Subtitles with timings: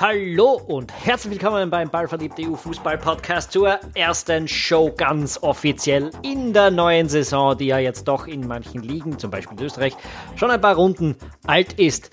[0.00, 6.54] Hallo und herzlich willkommen beim Ballverliebt EU Fußball Podcast zur ersten Show ganz offiziell in
[6.54, 9.94] der neuen Saison, die ja jetzt doch in manchen Ligen, zum Beispiel in Österreich,
[10.36, 11.16] schon ein paar Runden
[11.46, 12.12] alt ist.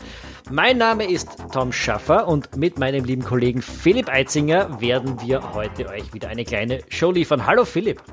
[0.51, 5.87] Mein Name ist Tom Schaffer und mit meinem lieben Kollegen Philipp Eitzinger werden wir heute
[5.87, 7.47] euch wieder eine kleine Show liefern.
[7.47, 8.03] Hallo Philipp.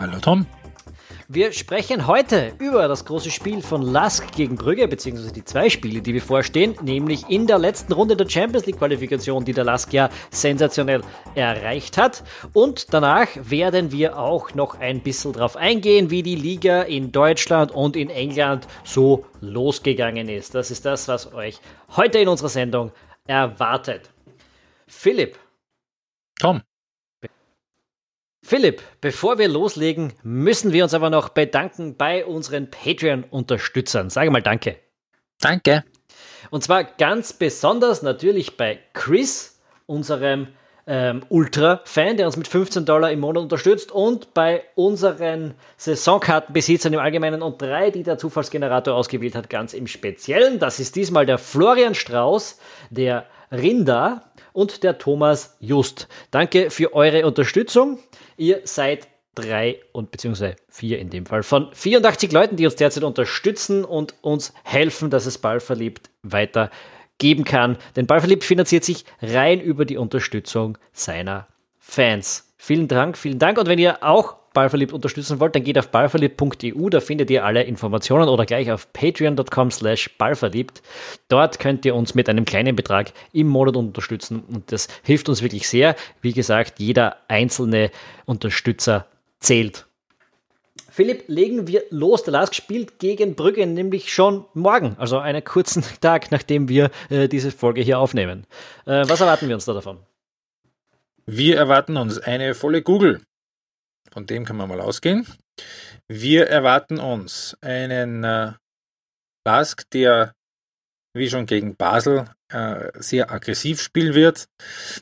[0.00, 0.46] Hallo Tom.
[1.28, 6.00] Wir sprechen heute über das große Spiel von Lask gegen Brügge, beziehungsweise die zwei Spiele,
[6.00, 10.08] die bevorstehen, nämlich in der letzten Runde der Champions League Qualifikation, die der Lask ja
[10.30, 11.02] sensationell
[11.34, 12.22] erreicht hat.
[12.52, 17.72] Und danach werden wir auch noch ein bisschen drauf eingehen, wie die Liga in Deutschland
[17.72, 20.54] und in England so losgegangen ist.
[20.54, 21.58] Das ist das, was euch
[21.96, 22.92] heute in unserer Sendung
[23.26, 24.10] erwartet.
[24.86, 25.36] Philipp.
[26.38, 26.62] Tom.
[28.46, 34.08] Philipp, bevor wir loslegen, müssen wir uns aber noch bedanken bei unseren Patreon-Unterstützern.
[34.08, 34.76] Sage mal Danke.
[35.40, 35.82] Danke.
[36.50, 40.46] Und zwar ganz besonders natürlich bei Chris, unserem
[40.86, 47.00] ähm, Ultra-Fan, der uns mit 15 Dollar im Monat unterstützt, und bei unseren Saisonkartenbesitzern im
[47.00, 50.60] Allgemeinen und drei, die der Zufallsgenerator ausgewählt hat, ganz im Speziellen.
[50.60, 56.06] Das ist diesmal der Florian Strauß, der Rinda und der Thomas Just.
[56.30, 57.98] Danke für eure Unterstützung.
[58.36, 63.04] Ihr seid drei und beziehungsweise vier in dem Fall von 84 Leuten, die uns derzeit
[63.04, 66.70] unterstützen und uns helfen, dass es Ballverliebt weiter
[67.18, 67.78] geben kann.
[67.94, 71.46] Denn Ballverliebt finanziert sich rein über die Unterstützung seiner
[71.78, 72.52] Fans.
[72.56, 73.58] Vielen Dank, vielen Dank.
[73.58, 77.64] Und wenn ihr auch Ballverliebt unterstützen wollt, dann geht auf ballverliebt.eu, da findet ihr alle
[77.64, 80.80] Informationen oder gleich auf patreon.com slash ballverliebt.
[81.28, 85.42] Dort könnt ihr uns mit einem kleinen Betrag im Monat unterstützen und das hilft uns
[85.42, 85.94] wirklich sehr.
[86.22, 87.90] Wie gesagt, jeder einzelne
[88.24, 89.04] Unterstützer
[89.40, 89.84] zählt.
[90.88, 92.22] Philipp, legen wir los.
[92.22, 97.28] Der Lask spielt gegen Brügge, nämlich schon morgen, also einen kurzen Tag, nachdem wir äh,
[97.28, 98.46] diese Folge hier aufnehmen.
[98.86, 99.98] Äh, was erwarten wir uns da davon?
[101.26, 103.20] Wir erwarten uns eine volle Google.
[104.16, 105.26] Von dem kann man mal ausgehen.
[106.08, 108.52] Wir erwarten uns einen äh,
[109.46, 110.32] Lask, der
[111.14, 114.46] wie schon gegen Basel äh, sehr aggressiv spielen wird,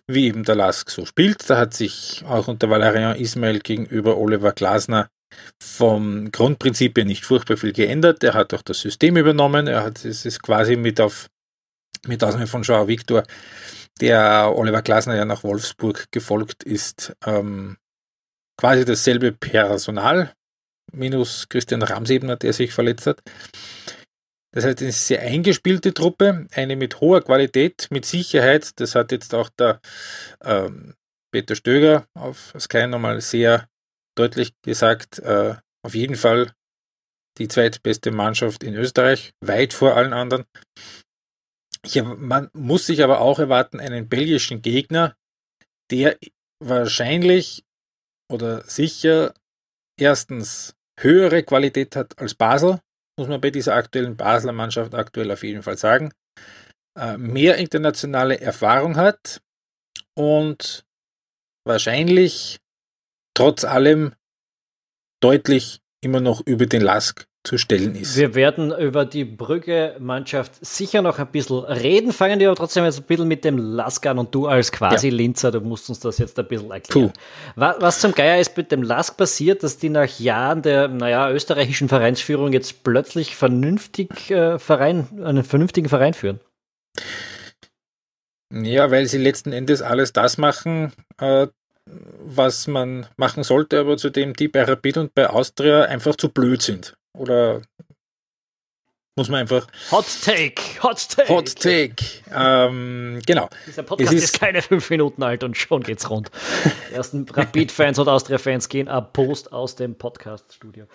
[0.09, 1.49] wie eben der Lask so spielt.
[1.49, 5.09] Da hat sich auch unter Valerian Ismail gegenüber Oliver Glasner
[5.63, 8.25] vom Grundprinzip her nicht furchtbar viel geändert.
[8.25, 9.69] Er hat auch das System übernommen.
[9.69, 11.29] Er hat, es ist quasi mit auf,
[12.05, 13.23] mit Ausnahme von Joao Victor,
[14.01, 17.77] der Oliver Glasner ja nach Wolfsburg gefolgt ist, ähm,
[18.57, 20.33] quasi dasselbe Personal,
[20.93, 23.23] minus Christian Ramsebner, der sich verletzt hat.
[24.55, 28.79] Das heißt, eine sehr eingespielte Truppe, eine mit hoher Qualität, mit Sicherheit.
[28.79, 29.81] Das hat jetzt auch der
[30.45, 30.95] ähm,
[31.33, 33.69] Peter Stöger auf Sky nochmal sehr
[34.17, 35.19] deutlich gesagt.
[35.19, 36.53] Äh, auf jeden Fall
[37.39, 40.45] die zweitbeste Mannschaft in Österreich, weit vor allen anderen.
[41.85, 45.17] Ich, man muss sich aber auch erwarten, einen belgischen Gegner,
[45.91, 46.17] der
[46.61, 47.65] wahrscheinlich
[48.31, 49.35] oder sicher
[49.99, 52.81] erstens höhere Qualität hat als Basel,
[53.19, 56.13] muss man bei dieser aktuellen Basler Mannschaft aktuell auf jeden Fall sagen,
[56.99, 59.41] äh, mehr internationale Erfahrung hat
[60.17, 60.85] und
[61.67, 62.59] wahrscheinlich
[63.37, 64.15] trotz allem
[65.23, 68.17] deutlich immer noch über den Lask zu stellen ist.
[68.17, 72.99] Wir werden über die Brügge-Mannschaft sicher noch ein bisschen reden, fangen wir aber trotzdem jetzt
[72.99, 75.15] ein bisschen mit dem Lask an und du als quasi ja.
[75.15, 77.13] Linzer, du musst uns das jetzt ein bisschen erklären.
[77.13, 77.13] Puh.
[77.57, 81.91] Was zum Geier ist mit dem Lask passiert, dass die nach Jahren der, naja, österreichischen
[81.91, 86.41] Vereinsführung jetzt plötzlich vernünftig äh, Verein, einen vernünftigen Verein führen?
[88.53, 91.49] Ja, weil sie letzten Endes alles das machen, äh,
[92.25, 96.31] was man machen sollte, aber zu dem die bei Rapid und bei Austria einfach zu
[96.31, 96.97] blöd sind.
[97.17, 97.63] Oder
[99.17, 99.69] muss man einfach.
[99.93, 101.29] Hot Take, Hot Take.
[101.29, 101.95] Hot Take.
[102.35, 103.49] Ähm, genau.
[103.65, 106.33] Dieser Podcast ist, ist, keine fünf Minuten alt und schon geht's rund.
[106.91, 110.87] Die ersten Rapid-Fans und Austria-Fans gehen ab Post aus dem Podcast-Studio.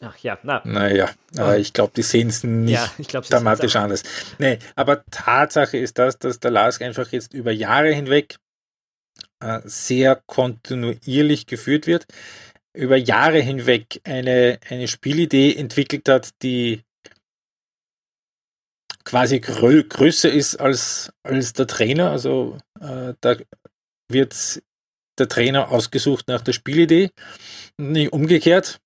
[0.00, 0.62] Ach ja, na.
[0.64, 4.02] Naja, aber ich glaube, die sehen es nicht ja, glaub, dramatisch anders.
[4.38, 8.36] Nee, aber Tatsache ist das, dass der Lask einfach jetzt über Jahre hinweg
[9.40, 12.06] äh, sehr kontinuierlich geführt wird
[12.74, 16.82] über Jahre hinweg eine, eine Spielidee entwickelt hat, die
[19.04, 22.10] quasi grö größer ist als, als der Trainer.
[22.10, 23.36] Also äh, da
[24.10, 24.62] wird
[25.18, 27.10] der Trainer ausgesucht nach der Spielidee,
[27.78, 28.80] nicht umgekehrt,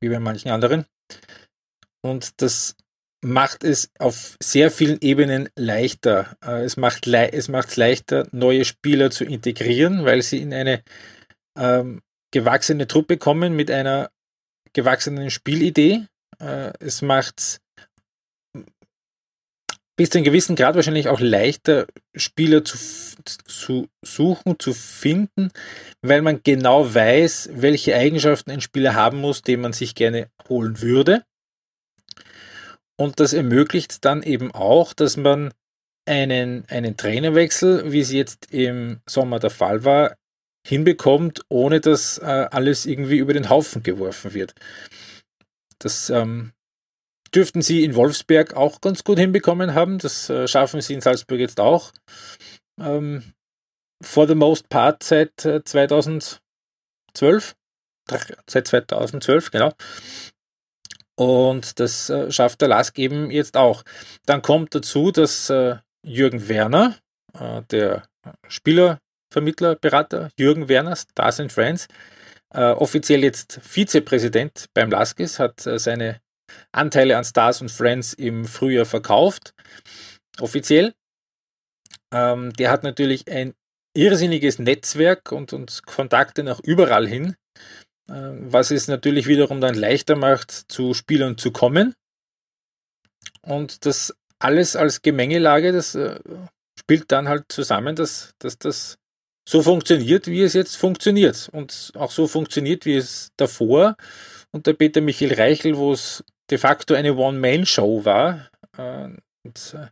[0.00, 0.86] wie bei manchen anderen.
[2.02, 2.74] Und das
[3.22, 6.36] macht es auf sehr vielen Ebenen leichter.
[6.42, 10.54] Äh, es macht le es macht es leichter, neue Spieler zu integrieren, weil sie in
[10.54, 10.82] eine
[11.56, 14.10] ähm, gewachsene Truppe kommen mit einer
[14.72, 16.06] gewachsenen Spielidee.
[16.38, 17.60] Äh, es macht
[19.96, 21.86] bis zu einem gewissen Grad wahrscheinlich auch leichter,
[22.16, 22.78] Spieler zu,
[23.44, 25.50] zu suchen, zu finden,
[26.00, 30.80] weil man genau weiß, welche Eigenschaften ein Spieler haben muss, den man sich gerne holen
[30.80, 31.24] würde.
[32.98, 35.52] Und das ermöglicht dann eben auch, dass man
[36.08, 40.16] einen, einen Trainerwechsel, wie es jetzt im Sommer der Fall war,
[40.66, 44.54] hinbekommt, ohne dass äh, alles irgendwie über den Haufen geworfen wird.
[45.78, 46.52] Das ähm,
[47.34, 49.98] dürften sie in Wolfsberg auch ganz gut hinbekommen haben.
[49.98, 51.92] Das äh, schaffen sie in Salzburg jetzt auch.
[52.78, 53.32] Ähm,
[54.02, 56.40] for the most part seit äh, 2012.
[58.46, 59.72] Seit 2012, genau.
[61.16, 63.84] Und das äh, schafft der Lask eben jetzt auch.
[64.26, 66.96] Dann kommt dazu, dass äh, Jürgen Werner,
[67.38, 68.08] äh, der
[69.30, 71.86] Spielervermittler, Berater Jürgen Werner, Stars and Friends,
[72.52, 76.20] äh, offiziell jetzt Vizepräsident beim Lask ist, hat äh, seine
[76.72, 79.54] Anteile an Stars und Friends im Frühjahr verkauft,
[80.40, 80.94] offiziell.
[82.12, 83.54] Ähm, der hat natürlich ein
[83.94, 87.36] irrsinniges Netzwerk und, und Kontakte nach überall hin,
[88.08, 91.94] äh, was es natürlich wiederum dann leichter macht, zu Spielern zu kommen.
[93.42, 96.18] Und das alles als Gemengelage, das äh,
[96.76, 98.99] spielt dann halt zusammen, dass, dass das
[99.50, 101.48] so funktioniert, wie es jetzt funktioniert.
[101.52, 103.96] Und auch so funktioniert, wie es davor
[104.52, 108.48] unter Peter Michael Reichel, wo es de facto eine One-Man-Show war
[108.78, 109.08] äh,
[109.44, 109.88] und äh,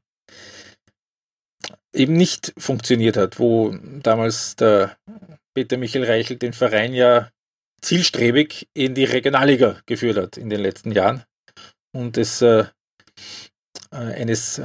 [1.93, 4.97] eben nicht funktioniert hat, wo damals der
[5.55, 7.31] Peter Michael Reichel den Verein ja
[7.83, 11.25] zielstrebig in die Regionalliga geführt hat in den letzten Jahren
[11.93, 12.67] und es äh,
[13.91, 14.61] äh eines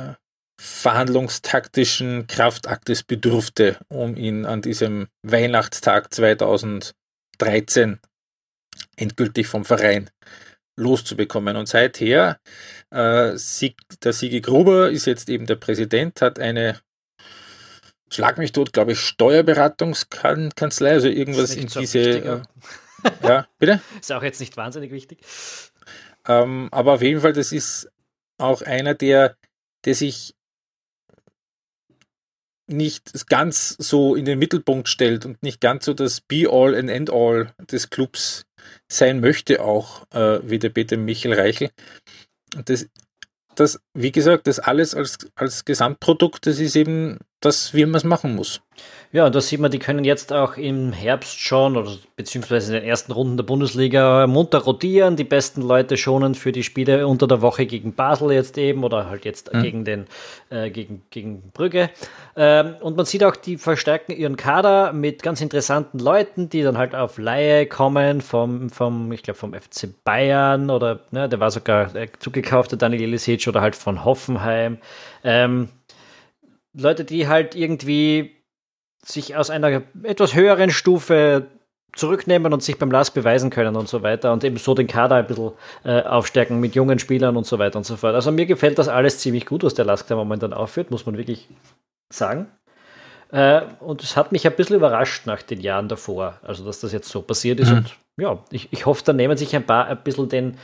[0.63, 7.99] verhandlungstaktischen Kraftaktes bedurfte, um ihn an diesem Weihnachtstag 2013
[8.95, 10.09] endgültig vom Verein
[10.77, 11.57] loszubekommen.
[11.57, 12.39] Und seither,
[12.91, 16.79] äh, Sieg, der Sigi Gruber ist jetzt eben der Präsident, hat eine
[18.09, 21.99] Schlag mich tot, glaube ich, Steuerberatungskanzlei, also irgendwas in diese.
[21.99, 22.41] Äh,
[23.21, 23.81] ja, bitte?
[23.99, 25.19] Ist auch jetzt nicht wahnsinnig wichtig.
[26.25, 27.91] Ähm, aber auf jeden Fall, das ist
[28.37, 29.35] auch einer, der,
[29.83, 30.35] der sich
[32.67, 37.53] nicht ganz so in den Mittelpunkt stellt und nicht ganz so das Be-all and End-all
[37.71, 38.45] des Clubs
[38.91, 41.71] sein möchte, auch äh, wie der Peter Michael Reichel.
[42.65, 42.87] Das,
[43.55, 48.03] das, wie gesagt, das alles als, als Gesamtprodukt, das ist eben das, wie man es
[48.03, 48.61] machen muss.
[49.13, 52.81] Ja, und da sieht man, die können jetzt auch im Herbst schon oder beziehungsweise in
[52.81, 57.27] den ersten Runden der Bundesliga munter rotieren, die besten Leute schonen für die Spiele unter
[57.27, 59.61] der Woche gegen Basel jetzt eben oder halt jetzt mhm.
[59.61, 60.05] gegen den
[60.49, 61.91] äh, gegen, gegen Brügge.
[62.35, 66.79] Ähm, und man sieht auch, die verstärken ihren Kader mit ganz interessanten Leuten, die dann
[66.79, 71.51] halt auf Laie kommen vom, vom ich glaube vom FC Bayern oder ne, der war
[71.51, 74.79] sogar äh, zugekauft, der Daniel Elisic oder halt von Hoffenheim.
[75.23, 75.69] Ähm,
[76.73, 78.35] Leute, die halt irgendwie
[79.05, 81.47] sich aus einer etwas höheren Stufe
[81.95, 85.15] zurücknehmen und sich beim Last beweisen können und so weiter und eben so den Kader
[85.15, 85.51] ein bisschen
[85.83, 88.15] äh, aufstärken mit jungen Spielern und so weiter und so fort.
[88.15, 91.17] Also mir gefällt das alles ziemlich gut, was der Lask da momentan aufführt, muss man
[91.17, 91.47] wirklich
[92.09, 92.47] sagen.
[93.31, 96.91] Äh, und es hat mich ein bisschen überrascht nach den Jahren davor, also dass das
[96.93, 97.69] jetzt so passiert ist.
[97.69, 97.77] Mhm.
[97.77, 100.57] Und ja, ich, ich hoffe, da nehmen sich ein paar ein bisschen den,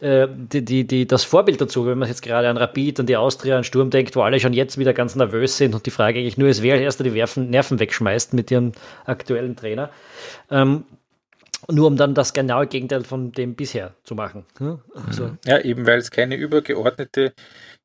[0.00, 3.16] äh, die, die, die, das Vorbild dazu, wenn man jetzt gerade an Rapid, an die
[3.16, 6.20] Austria, an Sturm denkt, wo alle schon jetzt wieder ganz nervös sind und die Frage
[6.20, 8.72] eigentlich nur ist, wer als erster die Werfen, Nerven wegschmeißt mit ihrem
[9.04, 9.90] aktuellen Trainer.
[10.50, 10.84] Ähm,
[11.68, 14.44] nur um dann das genaue Gegenteil von dem bisher zu machen.
[14.58, 14.80] Hm?
[15.06, 15.36] Also.
[15.44, 17.34] Ja, eben weil es keine übergeordnete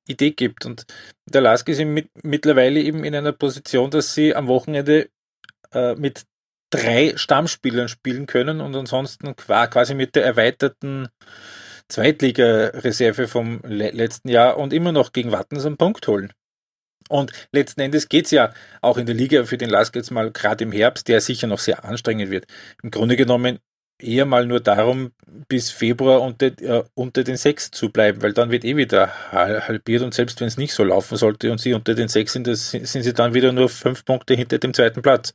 [0.08, 0.66] Idee gibt.
[0.66, 0.86] Und
[1.26, 5.10] der Lask ist mit, mittlerweile eben in einer Position, dass sie am Wochenende
[5.72, 6.24] äh, mit
[6.70, 11.08] drei Stammspielern spielen können und ansonsten quasi mit der erweiterten
[11.90, 16.34] Zweitliga-Reserve vom letzten Jahr und immer noch gegen Wattens einen Punkt holen.
[17.10, 20.30] Und letzten Endes geht es ja auch in der Liga für den Lask jetzt mal
[20.32, 22.46] gerade im Herbst, der sicher noch sehr anstrengend wird.
[22.84, 23.60] Im Grunde genommen
[24.00, 25.12] eher mal nur darum,
[25.48, 30.04] bis Februar unter, äh, unter den sechs zu bleiben, weil dann wird eh wieder halbiert
[30.04, 32.86] und selbst wenn es nicht so laufen sollte und sie unter den sechs sind, sind
[32.86, 35.32] sie dann wieder nur fünf Punkte hinter dem zweiten Platz.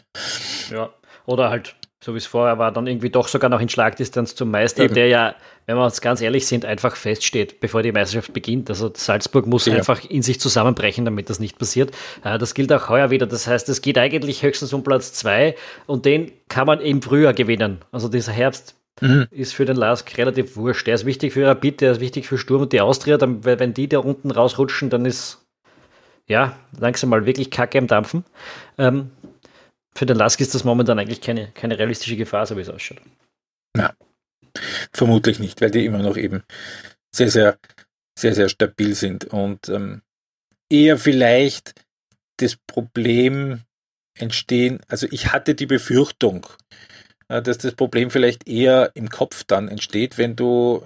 [0.71, 0.93] Ja,
[1.27, 4.51] oder halt, so wie es vorher war, dann irgendwie doch sogar noch in Schlagdistanz zum
[4.51, 4.95] Meister, Eben.
[4.95, 5.35] der ja,
[5.67, 8.69] wenn wir uns ganz ehrlich sind, einfach feststeht, bevor die Meisterschaft beginnt.
[8.71, 9.75] Also Salzburg muss ja.
[9.75, 11.93] einfach in sich zusammenbrechen, damit das nicht passiert.
[12.25, 13.27] Äh, das gilt auch heuer wieder.
[13.27, 15.55] Das heißt, es geht eigentlich höchstens um Platz zwei
[15.87, 17.79] und den kann man im Frühjahr gewinnen.
[17.93, 19.27] Also dieser Herbst Mhm.
[19.31, 20.87] ist für den Lask relativ wurscht.
[20.87, 23.17] Der ist wichtig für Rapid, der ist wichtig für Sturm und die Austria.
[23.17, 25.45] Dann, wenn die da unten rausrutschen, dann ist
[26.29, 28.25] ja langsam mal wirklich Kacke am Dampfen.
[28.79, 29.11] Ähm,
[30.03, 33.01] für den Lask ist das momentan eigentlich keine, keine realistische Gefahr, so wie es ausschaut.
[33.77, 33.95] Ja,
[34.93, 36.43] vermutlich nicht, weil die immer noch eben
[37.15, 37.57] sehr, sehr,
[38.19, 39.27] sehr, sehr stabil sind.
[39.27, 40.03] Und ähm,
[40.69, 41.75] eher vielleicht
[42.39, 43.61] das Problem
[44.19, 46.49] entstehen, also ich hatte die Befürchtung,
[47.29, 50.85] äh, dass das Problem vielleicht eher im Kopf dann entsteht, wenn du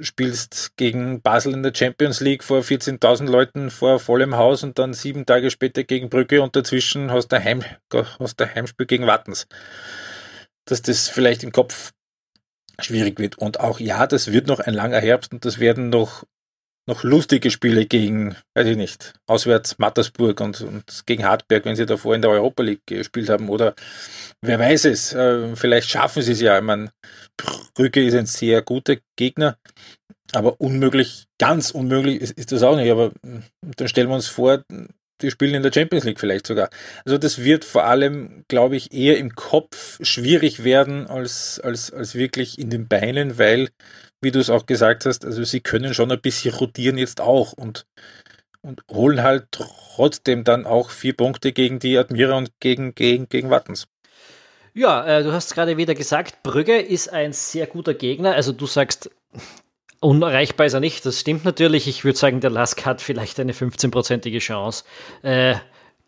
[0.00, 4.94] spielst gegen Basel in der Champions League vor 14.000 Leuten vor vollem Haus und dann
[4.94, 7.64] sieben Tage später gegen Brücke und dazwischen hast du Heim,
[8.18, 9.46] hast Heimspiel gegen Wattens.
[10.64, 11.92] Dass das vielleicht im Kopf
[12.80, 13.38] schwierig wird.
[13.38, 16.24] Und auch ja, das wird noch ein langer Herbst und das werden noch
[16.86, 21.86] noch lustige Spiele gegen, weiß ich nicht, auswärts Mattersburg und, und gegen Hartberg, wenn sie
[21.86, 23.48] davor in der Europa League gespielt haben.
[23.48, 23.74] Oder
[24.40, 26.56] wer weiß es, äh, vielleicht schaffen sie es ja.
[26.56, 26.90] Ich meine,
[27.74, 29.56] Brügge ist ein sehr guter Gegner,
[30.32, 32.90] aber unmöglich, ganz unmöglich ist, ist das auch nicht.
[32.90, 33.42] Aber hm,
[33.76, 34.62] dann stellen wir uns vor,
[35.22, 36.68] die spielen in der Champions League vielleicht sogar.
[37.04, 42.14] Also das wird vor allem, glaube ich, eher im Kopf schwierig werden als, als, als
[42.14, 43.70] wirklich in den Beinen, weil
[44.20, 47.52] wie du es auch gesagt hast, also sie können schon ein bisschen rotieren jetzt auch
[47.52, 47.86] und,
[48.62, 53.50] und holen halt trotzdem dann auch vier Punkte gegen die Admira und gegen, gegen, gegen
[53.50, 53.86] Wattens.
[54.74, 58.34] Ja, äh, du hast gerade wieder gesagt, Brügge ist ein sehr guter Gegner.
[58.34, 59.10] Also du sagst,
[60.00, 61.06] unerreichbar ist er nicht.
[61.06, 61.88] Das stimmt natürlich.
[61.88, 64.84] Ich würde sagen, der Lask hat vielleicht eine 15-prozentige Chance,
[65.22, 65.54] äh,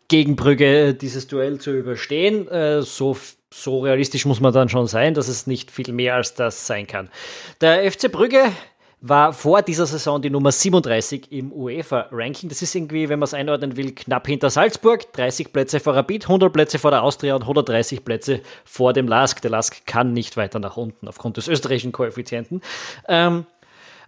[0.07, 2.47] gegen Brügge dieses Duell zu überstehen.
[2.47, 3.17] Äh, so
[3.53, 6.87] so realistisch muss man dann schon sein, dass es nicht viel mehr als das sein
[6.87, 7.09] kann.
[7.61, 8.51] Der FC Brügge
[9.01, 12.49] war vor dieser Saison die Nummer 37 im UEFA-Ranking.
[12.49, 16.25] Das ist irgendwie, wenn man es einordnen will, knapp hinter Salzburg, 30 Plätze vor Rapid,
[16.25, 19.41] 100 Plätze vor der Austria und 130 Plätze vor dem LASK.
[19.41, 22.61] Der LASK kann nicht weiter nach unten aufgrund des österreichischen Koeffizienten.
[23.07, 23.45] Ähm,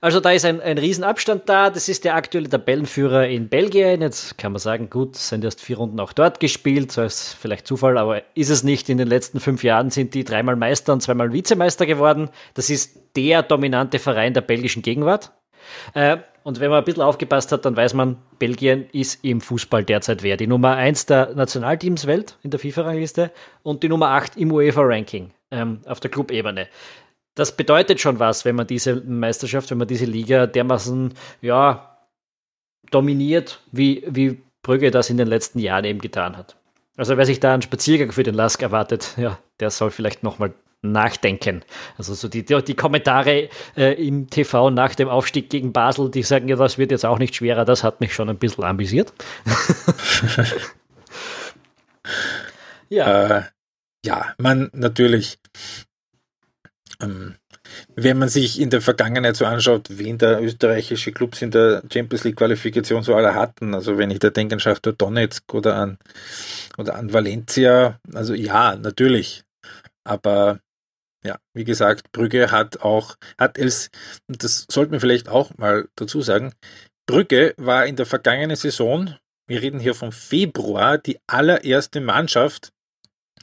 [0.01, 1.70] also da ist ein, ein Riesenabstand da.
[1.70, 4.01] Das ist der aktuelle Tabellenführer in Belgien.
[4.01, 6.91] Jetzt kann man sagen, gut, sind erst vier Runden auch dort gespielt.
[6.91, 8.89] So ist vielleicht Zufall, aber ist es nicht.
[8.89, 12.29] In den letzten fünf Jahren sind die dreimal Meister und zweimal Vizemeister geworden.
[12.55, 15.31] Das ist der dominante Verein der belgischen Gegenwart.
[15.93, 19.84] Äh, und wenn man ein bisschen aufgepasst hat, dann weiß man, Belgien ist im Fußball
[19.84, 20.38] derzeit wer.
[20.38, 23.29] Die Nummer 1 der Nationalteams Welt in der FIFA-Rangliste
[23.62, 26.67] und die Nummer 8 im UEFA-Ranking ähm, auf der Clubebene
[27.35, 31.97] das bedeutet schon was, wenn man diese Meisterschaft, wenn man diese Liga dermaßen, ja,
[32.89, 36.55] dominiert, wie, wie Brügge das in den letzten Jahren eben getan hat.
[36.97, 40.53] Also wer sich da einen Spaziergang für den Lask erwartet, ja, der soll vielleicht nochmal
[40.81, 41.63] nachdenken.
[41.97, 46.23] Also so die, die, die Kommentare äh, im TV nach dem Aufstieg gegen Basel, die
[46.23, 49.13] sagen, ja, das wird jetzt auch nicht schwerer, das hat mich schon ein bisschen amüsiert.
[52.89, 53.38] ja.
[53.38, 53.43] Äh,
[54.03, 55.38] ja, man natürlich
[57.96, 62.24] wenn man sich in der Vergangenheit so anschaut, wen der österreichische Clubs in der Champions
[62.24, 65.98] League Qualifikation so alle hatten, also wenn ich da denke an Schachtor Donetsk oder an,
[66.77, 69.43] oder an Valencia, also ja, natürlich.
[70.03, 70.60] Aber
[71.24, 73.89] ja, wie gesagt, Brügge hat auch, hat es,
[74.27, 76.53] das sollte man vielleicht auch mal dazu sagen,
[77.05, 79.15] Brügge war in der vergangenen Saison,
[79.48, 82.72] wir reden hier vom Februar, die allererste Mannschaft,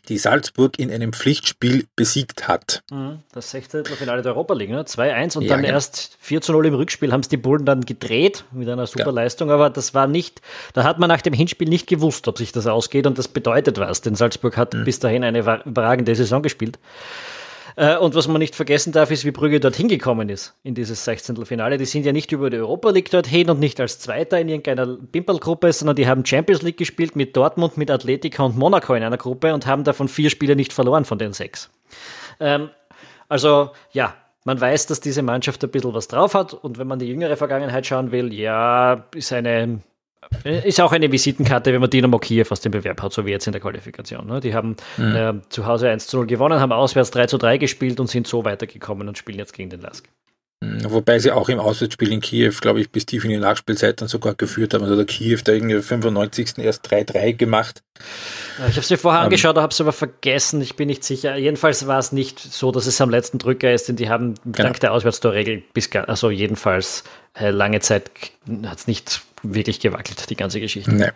[0.09, 2.83] die Salzburg in einem Pflichtspiel besiegt hat.
[2.91, 3.85] Mhm, das 16.
[3.85, 4.83] Finale der Europa League, ne?
[4.83, 5.75] 2-1 und ja, dann genau.
[5.75, 9.13] erst 4 0 im Rückspiel haben es die Bullen dann gedreht mit einer super ja.
[9.13, 10.41] Leistung, aber das war nicht,
[10.73, 13.79] da hat man nach dem Hinspiel nicht gewusst, ob sich das ausgeht und das bedeutet
[13.79, 14.85] was, denn Salzburg hat mhm.
[14.85, 16.79] bis dahin eine überragende Saison gespielt.
[17.79, 21.05] Äh, und was man nicht vergessen darf, ist, wie Brügge dorthin gekommen ist in dieses
[21.05, 21.47] 16.
[21.47, 21.79] Finale.
[21.79, 24.99] Die sind ja nicht über die Europa League dorthin und nicht als Zweiter in irgendeiner
[25.13, 29.17] Pimpelgruppe, sondern die haben Champions League gespielt mit Dortmund, mit Atletico und Monaco in einer
[29.17, 31.71] Gruppe und haben davon vier Spiele nicht verloren von den sechs.
[32.41, 32.71] Ähm,
[33.29, 36.99] also ja, man weiß, dass diese Mannschaft ein bisschen was drauf hat und wenn man
[36.99, 39.83] die jüngere Vergangenheit schauen will, ja, ist eine
[40.45, 43.47] ist auch eine Visitenkarte, wenn man Dynamo Kiew aus dem Bewerb hat, so wie jetzt
[43.47, 44.27] in der Qualifikation.
[44.27, 44.41] Ne?
[44.41, 45.17] Die haben mhm.
[45.17, 48.27] äh, zu Hause 1 zu 0 gewonnen, haben auswärts 3 zu 3 gespielt und sind
[48.27, 50.09] so weitergekommen und spielen jetzt gegen den Lask.
[50.61, 54.01] Mhm, wobei sie auch im Auswärtsspiel in Kiew, glaube ich, bis tief in die Nachspielzeit
[54.01, 54.83] dann sogar geführt haben.
[54.83, 56.59] Also der Kiew da irgendwie 95.
[56.59, 57.83] erst 3-3 gemacht.
[58.59, 59.27] Ich habe es mir vorher ähm.
[59.27, 61.37] angeschaut, habe es aber vergessen, ich bin nicht sicher.
[61.37, 64.57] Jedenfalls war es nicht so, dass es am letzten Drücker ist, denn die haben genau.
[64.57, 67.05] dank der Auswärtstorregel bis, also jedenfalls
[67.35, 68.11] äh, lange Zeit
[68.65, 70.93] hat es nicht wirklich gewackelt, die ganze Geschichte.
[70.93, 71.11] Nee.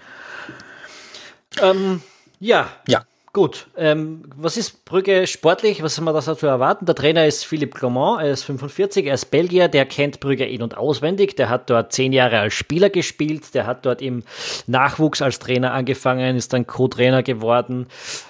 [1.61, 2.03] Ähm,
[2.41, 2.69] ja.
[2.87, 3.05] Ja.
[3.35, 5.83] Gut, ähm, was ist Brügge sportlich?
[5.83, 6.85] Was haben wir da zu erwarten?
[6.85, 10.61] Der Trainer ist Philipp Clement, er ist 45, er ist Belgier, der kennt Brügge in-
[10.61, 14.23] und auswendig, der hat dort zehn Jahre als Spieler gespielt, der hat dort im
[14.67, 17.87] Nachwuchs als Trainer angefangen, ist dann Co-Trainer geworden,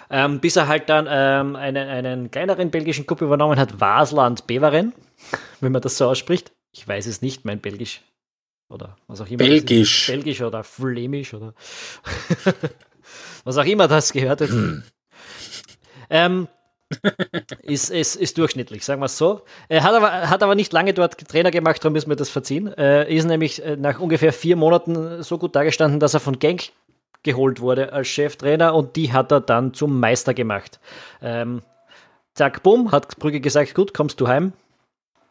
[0.08, 4.92] ähm, bis er halt dann ähm, einen, einen kleineren belgischen Club übernommen hat, Wasland Beveren,
[5.60, 6.52] wenn man das so ausspricht.
[6.70, 8.02] Ich weiß es nicht, mein Belgisch
[8.72, 9.38] oder was auch immer.
[9.38, 10.06] Belgisch.
[10.08, 11.54] Belgisch oder Flämisch oder
[13.44, 14.48] was auch immer das gehört hat.
[14.48, 14.82] Hm.
[16.10, 16.48] ähm,
[17.62, 19.42] ist, ist, ist durchschnittlich, sagen wir es so.
[19.68, 22.68] Er hat aber, hat aber nicht lange dort Trainer gemacht, darum müssen wir das verziehen.
[22.68, 26.70] Er ist nämlich äh, nach ungefähr vier Monaten so gut dargestanden, dass er von Genk
[27.22, 30.80] geholt wurde als Cheftrainer und die hat er dann zum Meister gemacht.
[31.20, 31.62] Ähm,
[32.34, 34.52] zack, bumm, hat Brügge gesagt, gut, kommst du heim.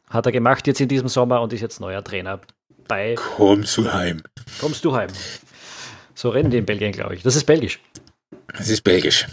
[0.10, 2.40] Hat er gemacht jetzt in diesem Sommer und ist jetzt neuer Trainer
[2.88, 3.16] bei.
[3.16, 4.22] Kommst du heim.
[4.60, 5.10] Kommst du heim.
[6.14, 7.24] So reden die in Belgien, glaube ich.
[7.24, 7.80] Das ist belgisch.
[8.60, 9.28] Es ist belgisch.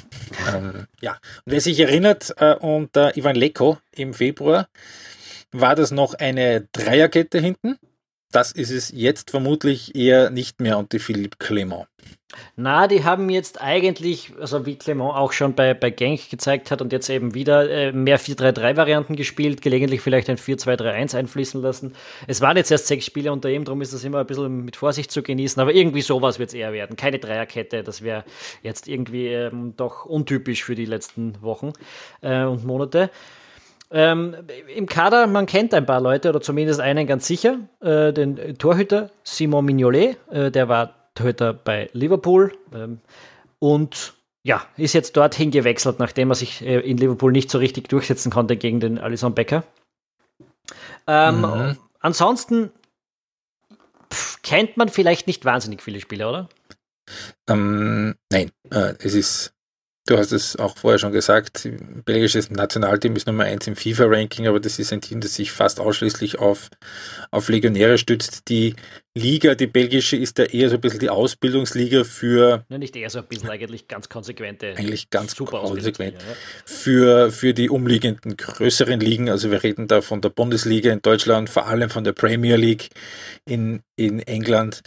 [0.54, 1.12] ähm, ja,
[1.44, 4.68] und wer sich erinnert, äh, unter Ivan Leko im Februar
[5.52, 7.78] war das noch eine Dreierkette hinten.
[8.30, 11.86] Das ist es jetzt vermutlich eher nicht mehr unter Philippe Clement.
[12.56, 16.82] Na, die haben jetzt eigentlich, also wie Clement auch schon bei, bei Genk gezeigt hat
[16.82, 21.94] und jetzt eben wieder äh, mehr 4-3-3-Varianten gespielt, gelegentlich vielleicht ein 4-2-3-1 einfließen lassen.
[22.26, 24.76] Es waren jetzt erst sechs Spiele unter ihm, darum ist das immer ein bisschen mit
[24.76, 26.96] Vorsicht zu genießen, aber irgendwie sowas wird es eher werden.
[26.96, 28.24] Keine Dreierkette, das wäre
[28.62, 31.72] jetzt irgendwie ähm, doch untypisch für die letzten Wochen
[32.20, 33.10] äh, und Monate.
[33.90, 34.36] Ähm,
[34.76, 39.10] Im Kader, man kennt ein paar Leute oder zumindest einen ganz sicher, äh, den Torhüter
[39.22, 43.00] Simon Mignolet, äh, der war Torhüter bei Liverpool ähm,
[43.58, 47.88] und ja, ist jetzt dorthin gewechselt, nachdem er sich äh, in Liverpool nicht so richtig
[47.88, 49.64] durchsetzen konnte gegen den Alison Becker.
[51.06, 51.78] Ähm, mhm.
[52.00, 52.70] Ansonsten
[54.12, 56.48] pff, kennt man vielleicht nicht wahnsinnig viele Spieler, oder?
[57.48, 59.52] Ähm, nein, äh, es ist
[60.08, 61.68] Du hast es auch vorher schon gesagt,
[62.06, 65.80] belgisches Nationalteam ist Nummer eins im FIFA-Ranking, aber das ist ein Team, das sich fast
[65.80, 66.70] ausschließlich auf,
[67.30, 68.48] auf Legionäre stützt.
[68.48, 68.74] Die
[69.18, 72.64] Liga, die belgische, ist da eher so ein bisschen die Ausbildungsliga für.
[72.68, 74.74] Ja, nicht eher so ein bisschen, eigentlich ganz konsequente.
[74.76, 76.14] Eigentlich ganz super konsequent.
[76.14, 76.34] Ja.
[76.64, 81.50] Für, für die umliegenden größeren Ligen, also wir reden da von der Bundesliga in Deutschland,
[81.50, 82.88] vor allem von der Premier League
[83.44, 84.82] in, in England.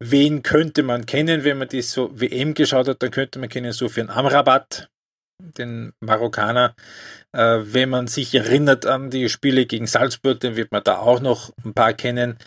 [0.00, 3.72] Wen könnte man kennen, wenn man die so WM geschaut hat, dann könnte man kennen
[3.72, 4.88] so für einen Amrabat,
[5.40, 6.74] den Marokkaner.
[7.32, 11.20] Äh, wenn man sich erinnert an die Spiele gegen Salzburg, dann wird man da auch
[11.20, 12.38] noch ein paar kennen.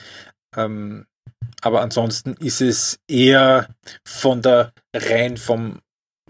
[0.55, 1.05] Ähm,
[1.61, 3.67] aber ansonsten ist es eher
[4.03, 5.79] von der rein vom,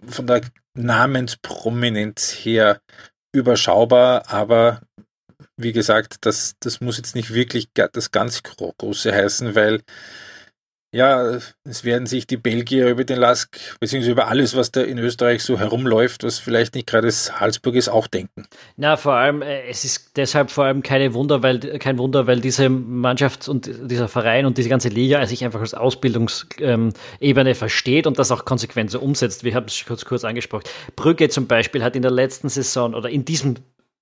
[0.05, 0.41] von der
[0.73, 2.81] Namensprominenz her
[3.33, 4.81] überschaubar, aber
[5.57, 9.81] wie gesagt, das, das muss jetzt nicht wirklich das ganz Große heißen, weil
[10.93, 14.97] ja, es werden sich die Belgier über den Lask, beziehungsweise über alles, was da in
[14.97, 18.45] Österreich so herumläuft, was vielleicht nicht gerade Salzburg ist, auch denken.
[18.75, 22.41] Na, vor allem, äh, es ist deshalb vor allem keine Wunder, weil, kein Wunder, weil
[22.41, 28.05] diese Mannschaft und dieser Verein und diese ganze Liga sich einfach als Ausbildungsebene ähm, versteht
[28.05, 29.45] und das auch konsequent so umsetzt.
[29.45, 30.63] Wir haben es kurz, kurz angesprochen.
[30.97, 33.55] Brügge zum Beispiel hat in der letzten Saison oder in diesem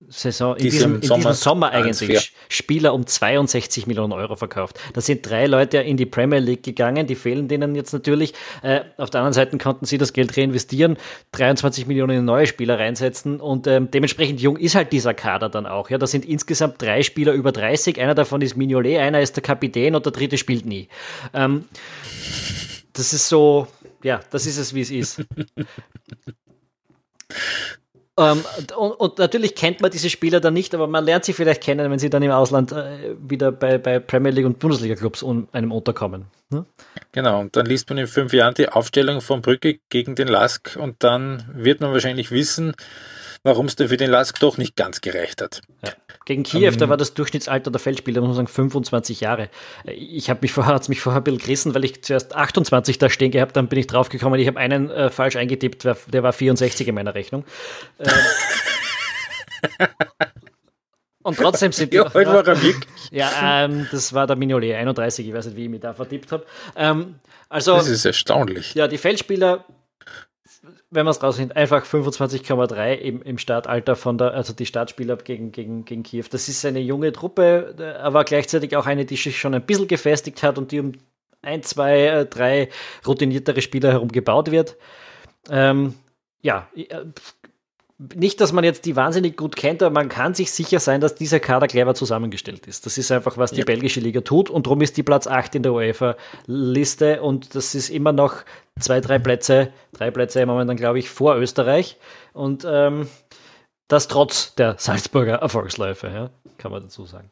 [0.10, 4.80] Saison, in diesem, in Sommer, diesem Sommer eigentlich Spieler um 62 Millionen Euro verkauft.
[4.94, 8.34] Da sind drei Leute in die Premier League gegangen, die fehlen denen jetzt natürlich.
[8.64, 10.98] Äh, auf der anderen Seite konnten sie das Geld reinvestieren,
[11.34, 15.66] 23 Millionen in neue Spieler reinsetzen und ähm, dementsprechend jung ist halt dieser Kader dann
[15.66, 15.90] auch.
[15.90, 19.44] Ja, da sind insgesamt drei Spieler über 30, einer davon ist Mignolet, einer ist der
[19.44, 20.90] Kapitän und der dritte spielt nie.
[21.34, 21.66] Ähm,
[22.94, 23.68] das ist so,
[24.04, 25.24] ja, das ist es, wie es ist.
[28.20, 28.44] Ähm,
[28.76, 31.90] und, und, natürlich kennt man diese Spieler dann nicht, aber man lernt sie vielleicht kennen,
[31.90, 35.72] wenn sie dann im Ausland äh, wieder bei, bei Premier League und Bundesliga-Clubs um, einem
[35.72, 36.26] unterkommen.
[36.50, 36.66] Ne?
[37.14, 40.76] Genau, und dann liest man in fünf Jahren die Aufstellung von Brücke gegen den Lask
[40.78, 42.74] und dann wird man wahrscheinlich wissen,
[43.44, 45.62] warum es für den Lask doch nicht ganz gereicht hat.
[45.86, 45.94] Ja.
[46.30, 49.50] Gegen Kiew, um, da ähm, war das Durchschnittsalter der Feldspieler, muss man sagen, 25 Jahre.
[49.84, 53.10] Ich habe mich vorher, hat's mich vorher ein bisschen gerissen, weil ich zuerst 28 da
[53.10, 56.88] stehen gehabt, dann bin ich draufgekommen, ich habe einen äh, falsch eingetippt, der war 64
[56.88, 57.46] in meiner Rechnung.
[57.98, 58.12] Ähm,
[61.24, 61.98] Und trotzdem sind die.
[61.98, 63.10] ja, heute war er wirklich.
[63.10, 66.32] Ja, ähm, das war der Mignolet, 31, ich weiß nicht, wie ich mich da vertippt
[66.32, 66.46] habe.
[66.76, 67.16] Ähm,
[67.50, 68.76] also, das ist erstaunlich.
[68.76, 69.66] Ja, die Feldspieler
[70.92, 75.52] wenn man es rausnimmt, einfach 25,3 im, im Startalter von der, also die Startspieler gegen,
[75.52, 76.26] gegen, gegen Kiew.
[76.32, 80.42] Das ist eine junge Truppe, aber gleichzeitig auch eine, die sich schon ein bisschen gefestigt
[80.42, 80.94] hat und die um
[81.42, 82.70] ein, zwei, äh, drei
[83.08, 84.78] routiniertere Spieler herum gebaut wird.
[85.50, 85.94] Ähm,
[86.42, 87.06] ja, äh,
[88.16, 91.16] nicht, dass man jetzt die wahnsinnig gut kennt, aber man kann sich sicher sein, dass
[91.16, 92.86] dieser Kader clever zusammengestellt ist.
[92.86, 93.66] Das ist einfach, was die ja.
[93.66, 97.90] belgische Liga tut und darum ist die Platz 8 in der UEFA-Liste und das ist
[97.90, 98.38] immer noch
[98.80, 101.98] zwei, drei Plätze, drei Plätze momentan, glaube ich, vor Österreich
[102.34, 103.08] und ähm,
[103.88, 107.32] das trotz der Salzburger Erfolgsläufe, ja, kann man dazu sagen.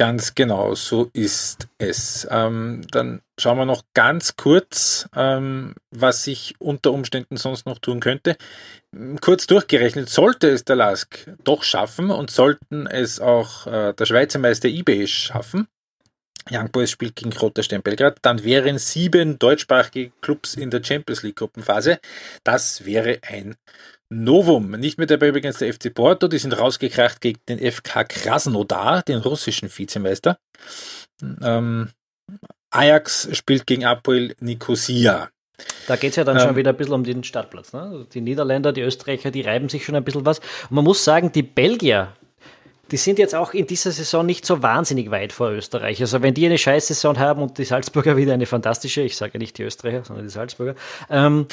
[0.00, 2.26] Ganz genau, so ist es.
[2.30, 8.00] Ähm, dann schauen wir noch ganz kurz, ähm, was ich unter Umständen sonst noch tun
[8.00, 8.38] könnte.
[9.20, 14.38] Kurz durchgerechnet, sollte es der LASK doch schaffen und sollten es auch äh, der Schweizer
[14.38, 15.68] Meister eBay schaffen,
[16.50, 21.22] Young Boys spielt gegen Roter Stern Belgrad, dann wären sieben deutschsprachige Clubs in der Champions
[21.22, 21.98] League Gruppenphase.
[22.44, 23.56] Das wäre ein
[24.08, 24.72] Novum.
[24.72, 29.18] Nicht mehr dabei übrigens der FC Porto, die sind rausgekracht gegen den FK Krasnodar, den
[29.18, 30.38] russischen Vizemeister.
[31.42, 31.90] Ähm,
[32.70, 35.30] Ajax spielt gegen Apoel Nicosia.
[35.86, 37.72] Da geht es ja dann ähm, schon wieder ein bisschen um den Startplatz.
[37.72, 38.06] Ne?
[38.12, 40.38] Die Niederländer, die Österreicher, die reiben sich schon ein bisschen was.
[40.38, 42.14] Und man muss sagen, die Belgier,
[42.90, 46.00] die sind jetzt auch in dieser Saison nicht so wahnsinnig weit vor Österreich.
[46.00, 49.58] Also wenn die eine Scheißsaison haben und die Salzburger wieder eine fantastische, ich sage nicht
[49.58, 50.74] die Österreicher, sondern die Salzburger,
[51.08, 51.46] ähm,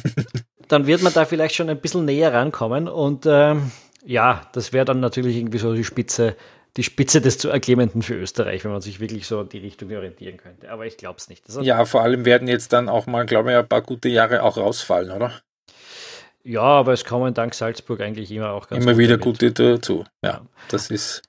[0.68, 2.88] dann wird man da vielleicht schon ein bisschen näher rankommen.
[2.88, 3.72] Und ähm,
[4.04, 6.36] ja, das wäre dann natürlich irgendwie so die Spitze,
[6.76, 9.90] die Spitze des zu erklemmenden für Österreich, wenn man sich wirklich so in die Richtung
[9.90, 10.70] orientieren könnte.
[10.70, 11.44] Aber ich glaube es nicht.
[11.60, 14.56] Ja, vor allem werden jetzt dann auch mal, glaube ich, ein paar gute Jahre auch
[14.56, 15.32] rausfallen, oder?
[16.48, 19.24] Ja, aber es kommen dank Salzburg eigentlich immer auch ganz Immer gute wieder mit.
[19.24, 20.06] gute dazu.
[20.24, 21.20] Ja, das ist,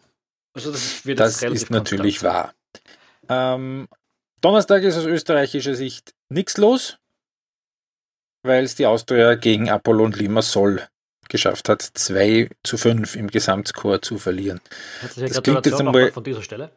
[0.53, 2.53] also das, das ist natürlich wahr.
[3.27, 3.89] Ähm,
[4.39, 6.99] Donnerstag ist aus österreichischer Sicht nichts los,
[8.43, 10.87] weil es die Austria gegen Apollon Limassol
[11.27, 14.61] geschafft hat, 2 zu 5 im Gesamtscore zu verlieren.
[15.01, 16.71] Das klingt jetzt einmal von dieser Stelle.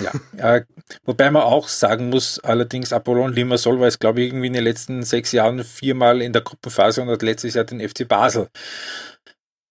[0.00, 0.64] Ja, äh,
[1.04, 4.64] wobei man auch sagen muss, allerdings Apollon Limassol war es, glaube ich, irgendwie in den
[4.64, 8.48] letzten sechs Jahren viermal in der Gruppenphase und hat letztes Jahr den FC Basel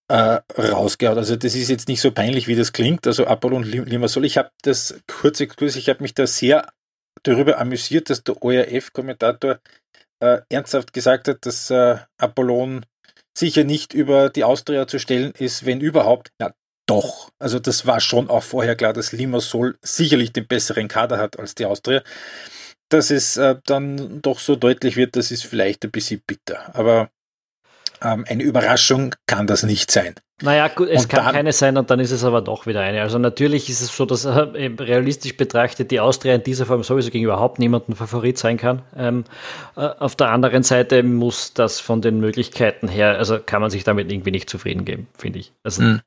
[0.09, 1.17] äh, rausgehauen.
[1.17, 3.07] Also das ist jetzt nicht so peinlich, wie das klingt.
[3.07, 6.67] Also Apollon Limassol, ich habe das kurze Kurs, ich habe mich da sehr
[7.23, 9.59] darüber amüsiert, dass der ORF-Kommentator
[10.19, 12.85] äh, ernsthaft gesagt hat, dass äh, Apollon
[13.37, 16.31] sicher nicht über die Austria zu stellen ist, wenn überhaupt.
[16.39, 16.53] Ja,
[16.87, 17.29] doch.
[17.37, 21.53] Also das war schon auch vorher klar, dass Limassol sicherlich den besseren Kader hat als
[21.53, 22.01] die Austria.
[22.89, 26.73] Dass es äh, dann doch so deutlich wird, das ist vielleicht ein bisschen bitter.
[26.75, 27.09] Aber
[28.01, 30.15] ähm, eine Überraschung kann das nicht sein.
[30.43, 32.81] Naja, gut, es und kann dann, keine sein und dann ist es aber doch wieder
[32.81, 33.01] eine.
[33.01, 37.09] Also natürlich ist es so, dass äh, realistisch betrachtet die Austria in dieser Form sowieso
[37.09, 38.83] gegen überhaupt niemanden Favorit sein kann.
[38.95, 39.23] Ähm,
[39.75, 43.83] äh, auf der anderen Seite muss das von den Möglichkeiten her, also kann man sich
[43.83, 45.53] damit irgendwie nicht zufrieden geben, finde ich.
[45.63, 46.01] Also mhm.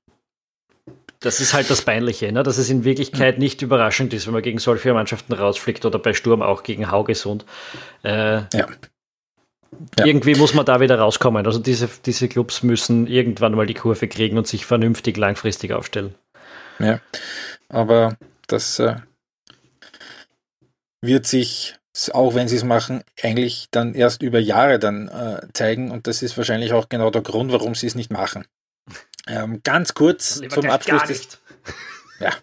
[1.20, 2.42] Das ist halt das Peinliche, ne?
[2.42, 6.14] dass es in Wirklichkeit nicht überraschend ist, wenn man gegen solche Mannschaften rausfliegt oder bei
[6.14, 7.44] Sturm auch gegen Haugesund.
[8.02, 8.48] Äh, ja.
[8.54, 8.68] ja.
[10.02, 11.44] Irgendwie muss man da wieder rauskommen.
[11.44, 16.14] Also diese, diese Clubs müssen irgendwann mal die Kurve kriegen und sich vernünftig langfristig aufstellen.
[16.78, 17.00] Ja,
[17.68, 18.96] aber das äh,
[21.02, 21.74] wird sich,
[22.12, 26.22] auch wenn sie es machen, eigentlich dann erst über Jahre dann äh, zeigen und das
[26.22, 28.46] ist wahrscheinlich auch genau der Grund, warum sie es nicht machen.
[29.30, 31.28] Ähm, ganz kurz zum Abschluss des.
[32.18, 32.34] Ja.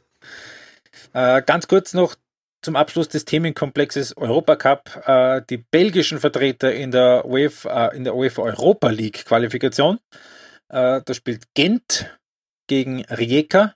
[1.13, 2.15] Äh, ganz kurz noch
[2.63, 5.03] zum Abschluss des Themenkomplexes Europacup.
[5.05, 9.99] Äh, die belgischen Vertreter in der UEFA, äh, in der UEFA Europa League Qualifikation.
[10.69, 12.17] Äh, da spielt Gent
[12.67, 13.75] gegen Rijeka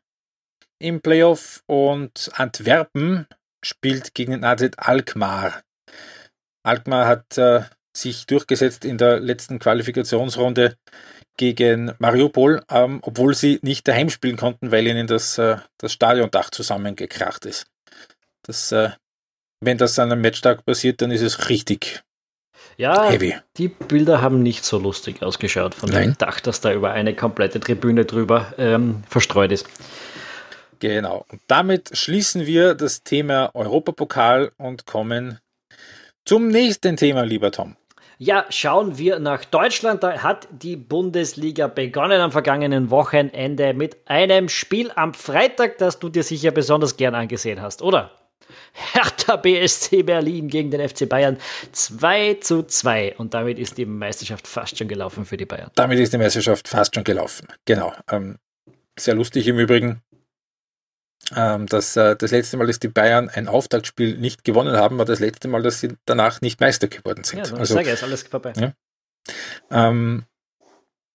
[0.79, 3.27] im Playoff und Antwerpen
[3.63, 5.61] spielt gegen den AZ Alkmaar.
[6.63, 7.61] Alkmaar hat äh,
[7.95, 10.75] sich durchgesetzt in der letzten Qualifikationsrunde
[11.37, 16.49] gegen Mariupol, ähm, obwohl sie nicht daheim spielen konnten, weil ihnen das, äh, das Stadiondach
[16.49, 17.65] zusammengekracht ist.
[18.43, 18.91] Das, äh,
[19.59, 22.01] wenn das an einem Matchtag passiert, dann ist es richtig
[22.77, 23.35] ja, heavy.
[23.57, 26.11] die Bilder haben nicht so lustig ausgeschaut von Nein.
[26.11, 29.67] dem Dach, das da über eine komplette Tribüne drüber ähm, verstreut ist.
[30.79, 31.25] Genau.
[31.29, 35.39] Und damit schließen wir das Thema Europapokal und kommen
[36.25, 37.75] zum nächsten Thema, lieber Tom.
[38.23, 40.03] Ja, schauen wir nach Deutschland.
[40.03, 46.07] Da hat die Bundesliga begonnen am vergangenen Wochenende mit einem Spiel am Freitag, das du
[46.07, 48.11] dir sicher besonders gern angesehen hast, oder?
[48.93, 51.39] Hertha BSC Berlin gegen den FC Bayern
[51.71, 53.15] 2 zu 2.
[53.17, 55.71] Und damit ist die Meisterschaft fast schon gelaufen für die Bayern.
[55.73, 57.47] Damit ist die Meisterschaft fast schon gelaufen.
[57.65, 57.91] Genau.
[58.07, 58.37] Ähm,
[58.99, 60.03] sehr lustig im Übrigen
[61.35, 65.05] ähm, dass äh, das letzte Mal, dass die Bayern ein Auftaktspiel nicht gewonnen haben, war
[65.05, 67.47] das letzte Mal, dass sie danach nicht Meister geworden sind.
[67.47, 68.53] Ja, also, sage, ist alles vorbei.
[68.57, 68.73] Ja,
[69.69, 70.25] ähm,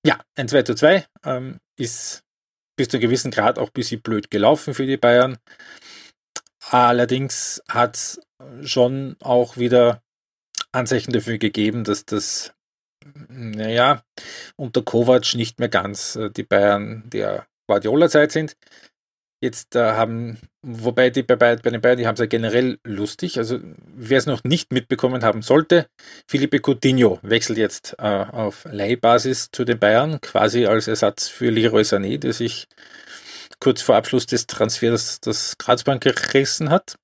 [0.05, 2.23] ja ein 2 zu 2 ähm, ist
[2.77, 5.39] bis zu einem gewissen Grad auch ein bisschen blöd gelaufen für die Bayern.
[6.71, 8.21] Allerdings hat es
[8.63, 10.03] schon auch wieder
[10.73, 12.53] Anzeichen dafür gegeben, dass das,
[13.29, 14.03] naja,
[14.57, 18.57] unter Kovac nicht mehr ganz äh, die Bayern der Guardiola-Zeit sind.
[19.47, 23.39] Jetzt äh, haben, wobei die bei, bei den Bayern, die haben es ja generell lustig.
[23.39, 23.61] Also
[23.95, 25.87] wer es noch nicht mitbekommen haben sollte,
[26.27, 31.83] Felipe Coutinho wechselt jetzt äh, auf Leihbasis zu den Bayern, quasi als Ersatz für Leroy
[31.83, 32.67] Sané, der sich
[33.61, 36.97] kurz vor Abschluss des Transfers das Kreuzband gerissen hat.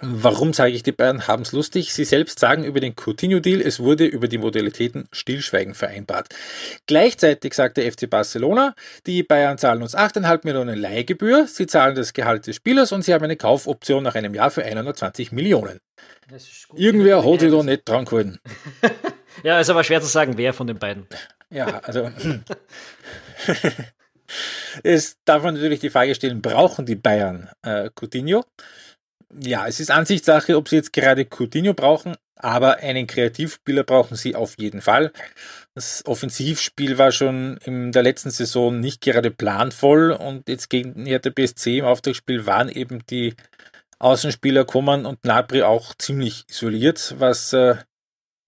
[0.00, 1.92] Warum sage ich, die Bayern haben es lustig?
[1.92, 6.34] Sie selbst sagen über den Coutinho-Deal, es wurde über die Modalitäten Stillschweigen vereinbart.
[6.86, 8.74] Gleichzeitig sagt der FC Barcelona,
[9.06, 13.14] die Bayern zahlen uns 8,5 Millionen Leihgebühr, sie zahlen das Gehalt des Spielers und sie
[13.14, 15.78] haben eine Kaufoption nach einem Jahr für 120 Millionen.
[16.74, 18.40] Irgendwer hat sich da nicht dran gehalten.
[19.44, 21.06] ja, ist aber schwer zu sagen, wer von den beiden.
[21.50, 22.10] Ja, also
[24.82, 28.44] es darf man natürlich die Frage stellen, brauchen die Bayern äh, Coutinho?
[29.40, 34.34] Ja, es ist Ansichtssache, ob sie jetzt gerade Coutinho brauchen, aber einen Kreativspieler brauchen sie
[34.34, 35.12] auf jeden Fall.
[35.74, 41.30] Das Offensivspiel war schon in der letzten Saison nicht gerade planvoll und jetzt gegen Hertha
[41.30, 43.34] BSC im Auftaktspiel waren eben die
[43.98, 47.76] Außenspieler Koman und Nabri auch ziemlich isoliert, was äh,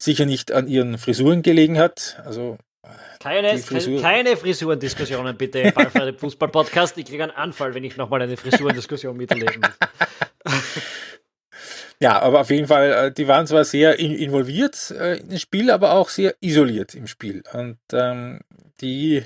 [0.01, 2.21] sicher nicht an ihren Frisuren gelegen hat.
[2.25, 2.59] Also
[3.19, 4.01] keine, Frisur.
[4.01, 6.97] keine Frisurendiskussionen bitte im Ballfrei Fußball-Podcast.
[6.99, 9.71] Ich kriege einen Anfall, wenn ich nochmal eine Frisurendiskussion miterleben muss.
[12.01, 15.93] Ja, aber auf jeden Fall, äh, die waren zwar sehr involviert äh, im Spiel, aber
[15.93, 17.43] auch sehr isoliert im Spiel.
[17.55, 18.41] Und ähm,
[18.81, 19.25] die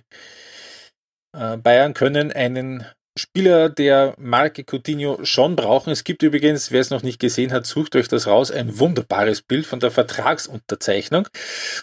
[1.33, 2.87] äh, Bayern können einen
[3.21, 5.91] Spieler der Marke Coutinho schon brauchen.
[5.91, 9.43] Es gibt übrigens, wer es noch nicht gesehen hat, sucht euch das raus, ein wunderbares
[9.43, 11.29] Bild von der Vertragsunterzeichnung,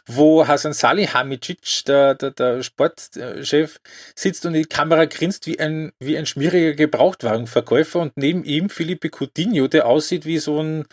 [0.08, 3.80] wo Hasan Salihamidzic, der, der, der Sportchef,
[4.16, 9.10] sitzt und die Kamera grinst wie ein, wie ein schmieriger Gebrauchtwagenverkäufer und neben ihm Felipe
[9.10, 10.86] Coutinho, der aussieht wie so ein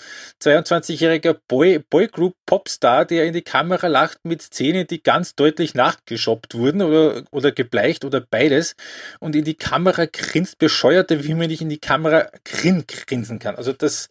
[0.42, 6.54] 22-jähriger Boy, Boygroup Popstar, der in die Kamera lacht mit Zähnen, die ganz deutlich nachgeschoppt
[6.54, 8.76] wurden oder, oder gebleicht oder beides
[9.20, 13.38] und in die Kamera grinst grinst bescheuerte, wie man nicht in die Kamera grin grinsen
[13.38, 13.54] kann.
[13.54, 14.08] Also das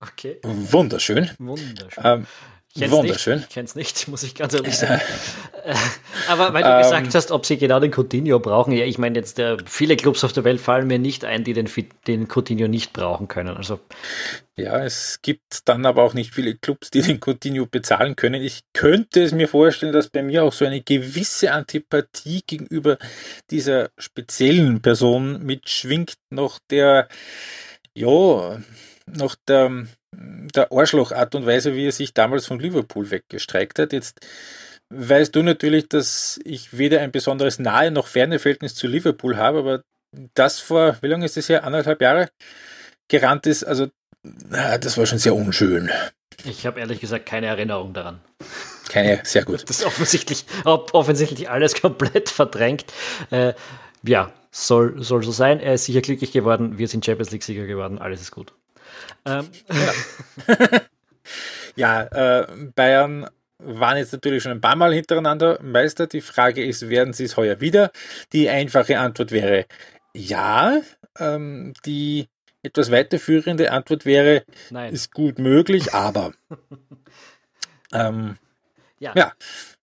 [0.00, 0.38] okay.
[0.44, 1.28] wunderschön.
[1.38, 2.04] Wunderschön.
[2.04, 2.26] Ähm,
[2.78, 3.36] Kenn's Wunderschön.
[3.36, 3.48] Nicht.
[3.48, 5.00] Ich kenne es nicht, muss ich ganz ehrlich sagen.
[6.28, 9.18] Aber weil du ähm, gesagt hast, ob sie genau den Coutinho brauchen, ja, ich meine
[9.18, 11.68] jetzt, der, viele Clubs auf der Welt fallen mir nicht ein, die den,
[12.06, 13.56] den Coutinho nicht brauchen können.
[13.56, 13.80] Also
[14.56, 18.42] ja, es gibt dann aber auch nicht viele Clubs, die den Coutinho bezahlen können.
[18.42, 22.98] Ich könnte es mir vorstellen, dass bei mir auch so eine gewisse Antipathie gegenüber
[23.50, 27.08] dieser speziellen Person mitschwingt, noch der,
[27.94, 28.58] ja,
[29.06, 33.92] noch der der Arschloch-Art und Weise, wie er sich damals von Liverpool weggestreikt hat.
[33.92, 34.18] Jetzt
[34.90, 39.58] weißt du natürlich, dass ich weder ein besonderes nahe noch ferne Verhältnis zu Liverpool habe,
[39.58, 39.82] aber
[40.34, 41.64] das vor, wie lange ist das her?
[41.64, 42.28] Anderthalb Jahre
[43.08, 43.88] gerannt ist, also
[44.22, 45.90] das war schon sehr unschön.
[46.44, 48.20] Ich habe ehrlich gesagt keine Erinnerung daran.
[48.88, 49.68] Keine, sehr gut.
[49.68, 52.86] Das ist offensichtlich, offensichtlich alles komplett verdrängt.
[53.30, 53.52] Äh,
[54.02, 55.60] ja, soll, soll so sein.
[55.60, 56.78] Er ist sicher glücklich geworden.
[56.78, 57.98] Wir sind Champions League-Sieger geworden.
[57.98, 58.54] Alles ist gut.
[59.24, 59.48] Ähm.
[61.76, 63.28] Ja, ja äh, Bayern
[63.58, 66.06] waren jetzt natürlich schon ein paar Mal hintereinander Meister.
[66.06, 67.90] Die Frage ist, werden sie es heuer wieder?
[68.32, 69.66] Die einfache Antwort wäre
[70.14, 70.80] ja.
[71.18, 72.28] Ähm, die
[72.62, 74.92] etwas weiterführende Antwort wäre, Nein.
[74.92, 76.32] ist gut möglich, aber
[77.92, 78.36] ähm,
[78.98, 79.12] ja.
[79.16, 79.32] ja.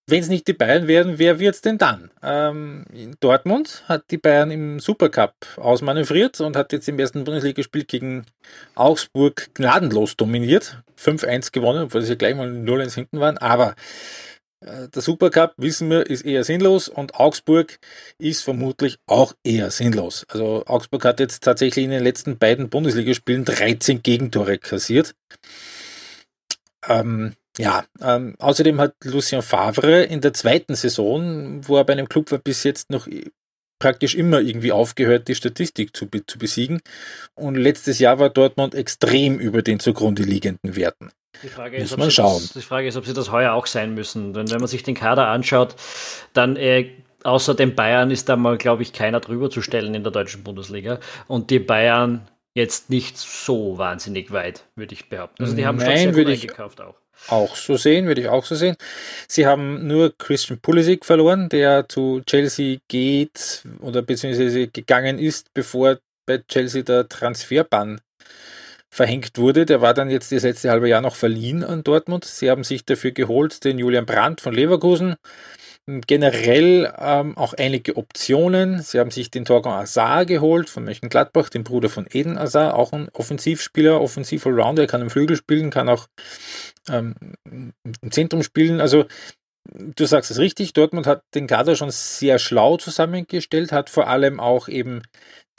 [0.08, 2.12] Wenn es nicht die Bayern werden, wer wird es denn dann?
[2.22, 2.86] Ähm,
[3.22, 8.26] Dortmund hat die Bayern im Supercup ausmanövriert und hat jetzt im ersten Bundesligaspiel gegen
[8.76, 10.84] Augsburg gnadenlos dominiert.
[11.00, 13.40] 5-1 gewonnen, obwohl sie ja gleich mal 0-1 hinten waren.
[13.40, 13.74] Aber
[14.60, 17.80] äh, der Supercup, wissen wir, ist eher sinnlos und Augsburg
[18.20, 20.26] ist vermutlich auch eher sinnlos.
[20.30, 25.16] Also Augsburg hat jetzt tatsächlich in den letzten beiden Bundesligaspielen 13 Gegentore kassiert.
[26.88, 32.10] Ähm, ja, ähm, außerdem hat Lucien Favre in der zweiten Saison, wo er bei einem
[32.10, 33.08] Club war, bis jetzt noch
[33.80, 36.82] praktisch immer irgendwie aufgehört, die Statistik zu, zu besiegen.
[37.36, 41.12] Und letztes Jahr war Dortmund extrem über den zugrunde liegenden Werten.
[41.44, 42.42] Die Frage, ist, man schauen.
[42.42, 44.34] Das, die Frage ist, ob sie das heuer auch sein müssen.
[44.34, 45.76] Denn wenn man sich den Kader anschaut,
[46.34, 46.90] dann äh,
[47.24, 50.44] außer den Bayern ist da mal, glaube ich, keiner drüber zu stellen in der deutschen
[50.44, 51.00] Bundesliga.
[51.28, 55.44] Und die Bayern jetzt nicht so wahnsinnig weit, würde ich behaupten.
[55.44, 56.96] Also die haben Nein, schon sehr gut eingekauft auch
[57.28, 58.76] auch so sehen, würde ich auch so sehen.
[59.28, 66.00] Sie haben nur Christian Pulisic verloren, der zu Chelsea geht oder beziehungsweise gegangen ist, bevor
[66.26, 68.02] bei Chelsea der Transferbann
[68.90, 69.66] verhängt wurde.
[69.66, 72.26] Der war dann jetzt das letzte halbe Jahr noch verliehen an Dortmund.
[72.26, 75.16] Sie haben sich dafür geholt den Julian Brandt von Leverkusen
[75.88, 78.82] generell ähm, auch einige Optionen.
[78.82, 82.92] Sie haben sich den Torgon Azar geholt von Mönchengladbach, den Bruder von Eden Azar, auch
[82.92, 86.08] ein Offensivspieler, offensiver Rounder, er kann im Flügel spielen, kann auch
[86.90, 87.14] ähm,
[87.46, 88.82] im Zentrum spielen.
[88.82, 89.06] Also
[89.74, 94.40] du sagst es richtig, Dortmund hat den Kader schon sehr schlau zusammengestellt, hat vor allem
[94.40, 95.04] auch eben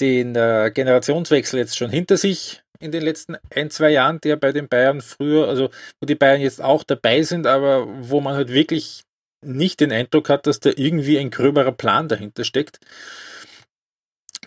[0.00, 4.52] den äh, Generationswechsel jetzt schon hinter sich in den letzten ein, zwei Jahren, der bei
[4.52, 8.52] den Bayern früher, also wo die Bayern jetzt auch dabei sind, aber wo man halt
[8.52, 9.04] wirklich
[9.42, 12.80] nicht den Eindruck hat, dass da irgendwie ein gröberer Plan dahinter steckt.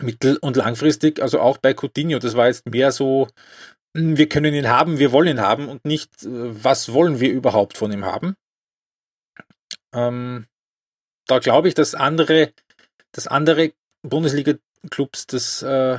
[0.00, 3.28] Mittel- und langfristig, also auch bei Coutinho, das war jetzt mehr so,
[3.96, 7.30] hm, wir können ihn haben, wir wollen ihn haben und nicht, äh, was wollen wir
[7.30, 8.34] überhaupt von ihm haben.
[9.92, 10.46] Ähm,
[11.26, 12.52] da glaube ich, dass andere,
[13.12, 13.72] dass andere
[14.02, 15.98] Bundesliga-Clubs das äh,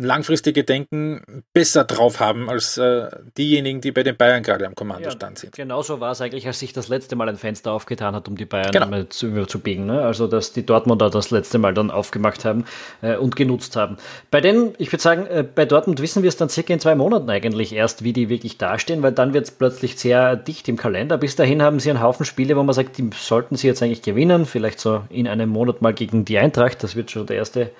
[0.00, 5.38] langfristige Denken besser drauf haben als äh, diejenigen, die bei den Bayern gerade am Kommandostand
[5.38, 5.56] ja, sind.
[5.56, 8.44] Genauso war es eigentlich, als sich das letzte Mal ein Fenster aufgetan hat, um die
[8.44, 9.02] Bayern genau.
[9.04, 9.86] zu überzubiegen.
[9.86, 10.00] Ne?
[10.02, 12.64] Also, dass die Dortmunder das letzte Mal dann aufgemacht haben
[13.02, 13.96] äh, und genutzt haben.
[14.30, 16.94] Bei denen, ich würde sagen, äh, bei Dortmund wissen wir es dann circa in zwei
[16.94, 20.76] Monaten eigentlich erst, wie die wirklich dastehen, weil dann wird es plötzlich sehr dicht im
[20.76, 21.18] Kalender.
[21.18, 24.02] Bis dahin haben sie einen Haufen Spiele, wo man sagt, die sollten sie jetzt eigentlich
[24.02, 24.46] gewinnen.
[24.46, 26.84] Vielleicht so in einem Monat mal gegen die Eintracht.
[26.84, 27.72] Das wird schon der erste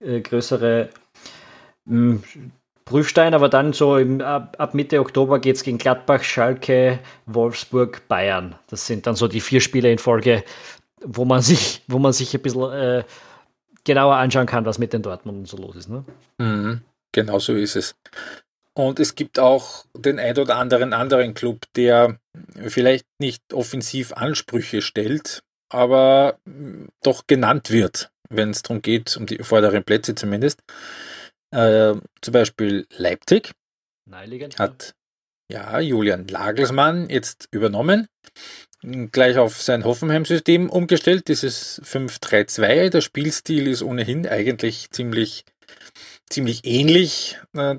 [0.00, 0.88] äh, größere
[2.84, 8.06] Prüfstein, aber dann so im, ab, ab, Mitte Oktober geht es gegen Gladbach, Schalke, Wolfsburg,
[8.08, 8.56] Bayern.
[8.68, 10.44] Das sind dann so die vier Spiele in Folge,
[11.04, 13.04] wo man sich, wo man sich ein bisschen äh,
[13.84, 15.88] genauer anschauen kann, was mit den Dortmunden so los ist.
[15.88, 16.04] Ne?
[16.38, 17.94] Mhm, genau so ist es.
[18.74, 22.18] Und es gibt auch den ein oder anderen anderen Club, der
[22.66, 26.38] vielleicht nicht offensiv Ansprüche stellt, aber
[27.02, 30.62] doch genannt wird, wenn es darum geht, um die vorderen Plätze zumindest.
[31.52, 33.52] Äh, zum Beispiel Leipzig
[34.08, 34.94] Naheliegend, hat
[35.50, 38.08] ja Julian Lagelsmann jetzt übernommen,
[39.12, 42.88] gleich auf sein Hoffenheim-System umgestellt, dieses 5-3-2.
[42.88, 45.44] Der Spielstil ist ohnehin eigentlich ziemlich,
[46.28, 47.76] ziemlich ähnlich äh,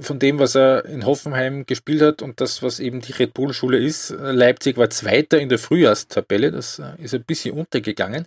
[0.00, 3.78] von dem, was er in Hoffenheim gespielt hat und das, was eben die Red Bull-Schule
[3.78, 4.10] ist.
[4.10, 8.26] Leipzig war Zweiter in der Frühjahrstabelle, das äh, ist ein bisschen untergegangen.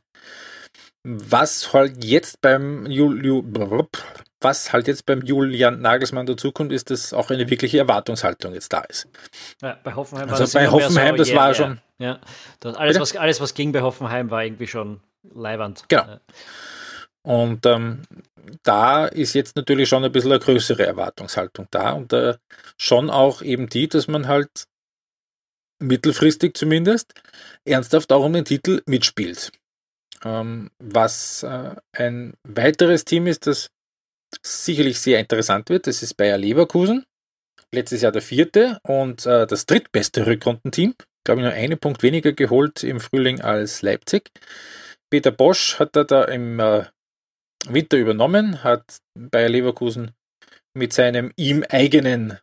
[1.04, 3.24] Was halt jetzt beim Jul
[4.42, 8.82] was halt jetzt beim Julian Nagelsmann dazukommt, ist, dass auch eine wirkliche Erwartungshaltung jetzt da
[8.82, 9.08] ist.
[9.62, 11.54] Ja, bei Hoffenheim also war das bei Hoffenheim, so, das yeah, war yeah.
[11.54, 11.82] schon.
[11.98, 12.20] Ja,
[12.60, 15.00] das alles, was, alles, was ging bei Hoffenheim, war irgendwie schon
[15.34, 15.86] leiwand.
[15.88, 16.04] Genau.
[16.04, 16.20] Ja.
[17.24, 18.04] Und ähm,
[18.62, 22.36] da ist jetzt natürlich schon ein bisschen eine größere Erwartungshaltung da und äh,
[22.78, 24.66] schon auch eben die, dass man halt
[25.80, 27.14] mittelfristig zumindest
[27.66, 29.52] ernsthaft auch um den Titel mitspielt.
[30.24, 33.72] Ähm, was äh, ein weiteres Team ist, das
[34.44, 37.06] sicherlich sehr interessant wird, das ist Bayer Leverkusen.
[37.74, 40.94] Letztes Jahr der vierte und äh, das drittbeste Rückrundenteam.
[41.26, 44.30] Glaube ich, nur einen Punkt weniger geholt im Frühling als Leipzig.
[45.10, 46.86] Peter Bosch hat er da im äh,
[47.68, 50.12] Winter übernommen, hat Bayer Leverkusen
[50.76, 52.40] mit seinem ihm eigenen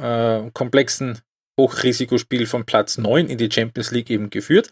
[0.00, 1.20] äh, komplexen
[1.58, 4.70] Hochrisikospiel von Platz 9 in die Champions League eben geführt.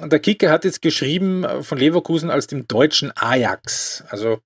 [0.00, 4.02] Der Kicker hat jetzt geschrieben von Leverkusen als dem deutschen Ajax.
[4.08, 4.40] Also,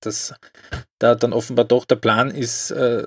[0.00, 0.34] dass
[0.98, 3.06] da dann offenbar doch der Plan ist, äh,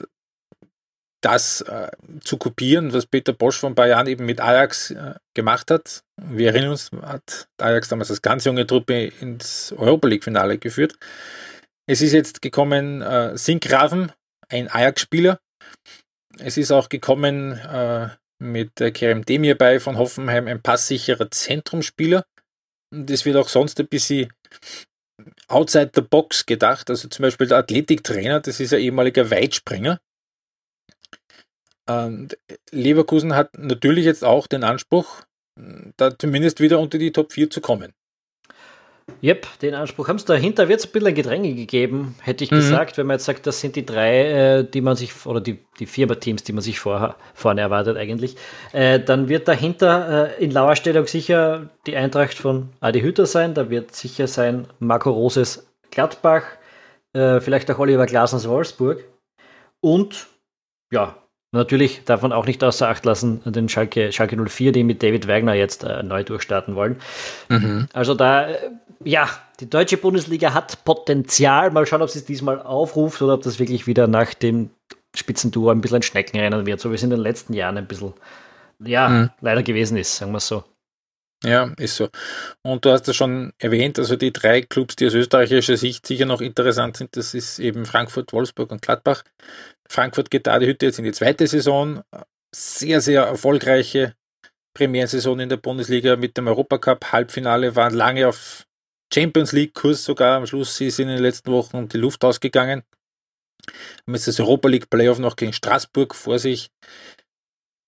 [1.21, 1.91] das äh,
[2.23, 4.93] zu kopieren, was Peter Bosch vor ein paar Jahren eben mit Ajax
[5.33, 6.03] gemacht hat.
[6.15, 10.97] Wir erinnern uns, hat Ajax damals als ganz junge Truppe ins Europa League-Finale geführt.
[11.89, 14.11] Es ist jetzt gekommen äh, Sinkgraven,
[14.47, 15.39] ein Ajax-Spieler.
[16.37, 22.25] Es ist auch gekommen äh, mit äh, Kerem Demir bei von Hoffenheim ein passsicherer Zentrumspieler.
[22.93, 24.31] Und es wird auch sonst ein bisschen
[25.49, 26.89] outside the box gedacht.
[26.89, 29.99] Also zum Beispiel der Athletiktrainer, das ist ein ehemaliger Weitspringer.
[32.71, 35.23] Leverkusen hat natürlich jetzt auch den Anspruch,
[35.97, 37.93] da zumindest wieder unter die Top 4 zu kommen.
[39.21, 40.25] Yep, den Anspruch haben sie.
[40.25, 42.57] Dahinter wird es ein bisschen ein Gedränge gegeben, hätte ich mhm.
[42.57, 45.59] gesagt, wenn man jetzt sagt, das sind die drei, äh, die man sich, oder die,
[45.79, 48.35] die vier Teams, die man sich vor, vorne erwartet eigentlich.
[48.71, 53.69] Äh, dann wird dahinter äh, in Lauerstellung sicher die Eintracht von Adi Hütter sein, da
[53.69, 56.43] wird sicher sein Marco Roses Gladbach,
[57.13, 59.03] äh, vielleicht auch Oliver Glasners Wolfsburg
[59.81, 60.27] und
[60.91, 61.17] ja,
[61.51, 65.27] Natürlich darf man auch nicht außer Acht lassen, den Schalke, Schalke 04, die mit David
[65.27, 66.97] Wagner jetzt äh, neu durchstarten wollen.
[67.49, 67.87] Mhm.
[67.91, 68.57] Also da, äh,
[69.03, 69.27] ja,
[69.59, 71.71] die deutsche Bundesliga hat Potenzial.
[71.71, 74.69] Mal schauen, ob sie es diesmal aufruft oder ob das wirklich wieder nach dem
[75.15, 78.13] Spitzentour ein bisschen ein Schneckenrennen wird, so wie es in den letzten Jahren ein bisschen,
[78.79, 79.29] ja, mhm.
[79.41, 80.63] leider gewesen ist, sagen wir es so.
[81.43, 82.09] Ja, ist so.
[82.63, 86.25] Und du hast es schon erwähnt, also die drei Clubs, die aus österreichischer Sicht sicher
[86.25, 89.23] noch interessant sind, das ist eben Frankfurt, Wolfsburg und Gladbach.
[89.89, 92.03] Frankfurt geht da die Hütte jetzt in die zweite Saison.
[92.53, 94.15] Sehr, sehr erfolgreiche
[94.75, 97.11] Premierensaison in der Bundesliga mit dem Europacup.
[97.13, 98.65] Halbfinale waren lange auf
[99.13, 100.37] Champions League-Kurs sogar.
[100.37, 102.83] Am Schluss ist in den letzten Wochen die Luft ausgegangen.
[104.05, 106.69] Haben jetzt das Europa League Playoff noch gegen Straßburg vor sich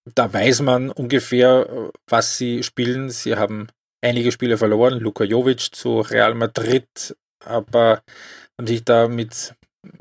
[0.06, 3.10] da weiß man ungefähr, was sie spielen.
[3.10, 3.68] Sie haben
[4.02, 8.04] einige Spiele verloren, Luka Jovic zu Real Madrid, aber
[8.58, 9.56] haben sich da mit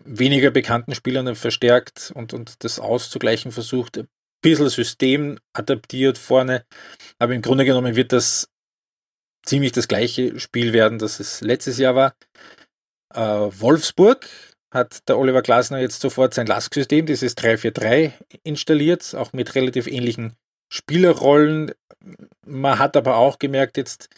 [0.04, 3.98] weniger bekannten Spielern verstärkt und, und das auszugleichen versucht.
[3.98, 4.08] Ein
[4.42, 6.64] bisschen System adaptiert vorne,
[7.18, 8.48] aber im Grunde genommen wird das
[9.44, 12.14] ziemlich das gleiche Spiel werden, das es letztes Jahr war.
[13.14, 13.20] Äh,
[13.60, 14.28] Wolfsburg
[14.70, 18.12] hat der Oliver Glasner jetzt sofort sein Lask-System, dieses 3-4-3,
[18.44, 20.34] installiert, auch mit relativ ähnlichen
[20.72, 21.72] Spielerrollen.
[22.46, 24.08] Man hat aber auch gemerkt, jetzt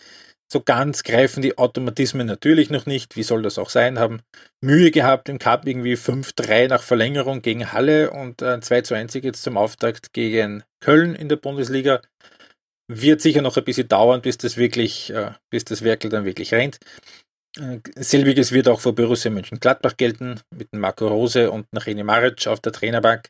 [0.53, 3.17] so ganz greifen die Automatismen natürlich noch nicht.
[3.17, 3.99] Wie soll das auch sein?
[3.99, 4.21] Haben
[4.61, 9.15] Mühe gehabt im Cup irgendwie 5-3 nach Verlängerung gegen Halle und äh, 2 zu 1
[9.15, 12.03] jetzt zum Auftakt gegen Köln in der Bundesliga.
[12.87, 16.53] Wird sicher noch ein bisschen dauern, bis das wirklich, äh, bis das Werkel dann wirklich
[16.53, 16.79] rennt.
[17.59, 22.61] Äh, selbiges wird auch für Borussia Mönchengladbach gelten, mit Marco Rose und René Maric auf
[22.61, 23.29] der Trainerbank.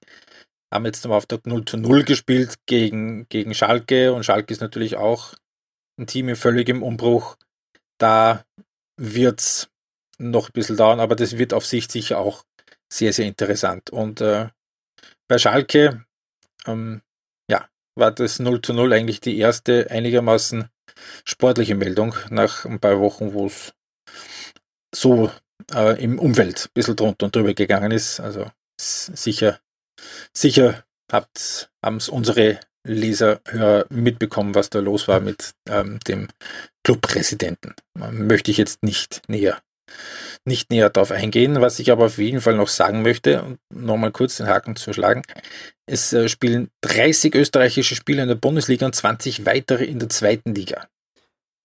[0.72, 4.96] Haben jetzt zum Auftakt 0 zu 0 gespielt gegen, gegen Schalke und Schalke ist natürlich
[4.96, 5.34] auch
[5.98, 7.36] ein Team in völligem Umbruch.
[7.98, 8.44] Da
[8.96, 9.68] wird es
[10.18, 12.44] noch ein bisschen dauern, aber das wird auf sich sicher auch
[12.92, 13.90] sehr, sehr interessant.
[13.90, 14.48] Und äh,
[15.28, 16.04] bei Schalke,
[16.66, 17.02] ähm,
[17.50, 17.68] ja,
[17.98, 20.68] war das 0 zu 0 eigentlich die erste einigermaßen
[21.24, 23.74] sportliche Meldung nach ein paar Wochen, wo es
[24.94, 25.30] so
[25.74, 28.20] äh, im Umfeld ein bisschen drunter und drüber gegangen ist.
[28.20, 29.60] Also sicher,
[30.32, 36.28] sicher haben es unsere Leser, Hörer mitbekommen, was da los war mit ähm, dem
[36.84, 37.74] Clubpräsidenten.
[37.94, 39.62] Möchte ich jetzt nicht näher,
[40.44, 41.60] nicht näher darauf eingehen.
[41.60, 44.92] Was ich aber auf jeden Fall noch sagen möchte, und nochmal kurz den Haken zu
[44.92, 45.22] schlagen,
[45.86, 50.54] es äh, spielen 30 österreichische Spieler in der Bundesliga und 20 weitere in der zweiten
[50.54, 50.88] Liga.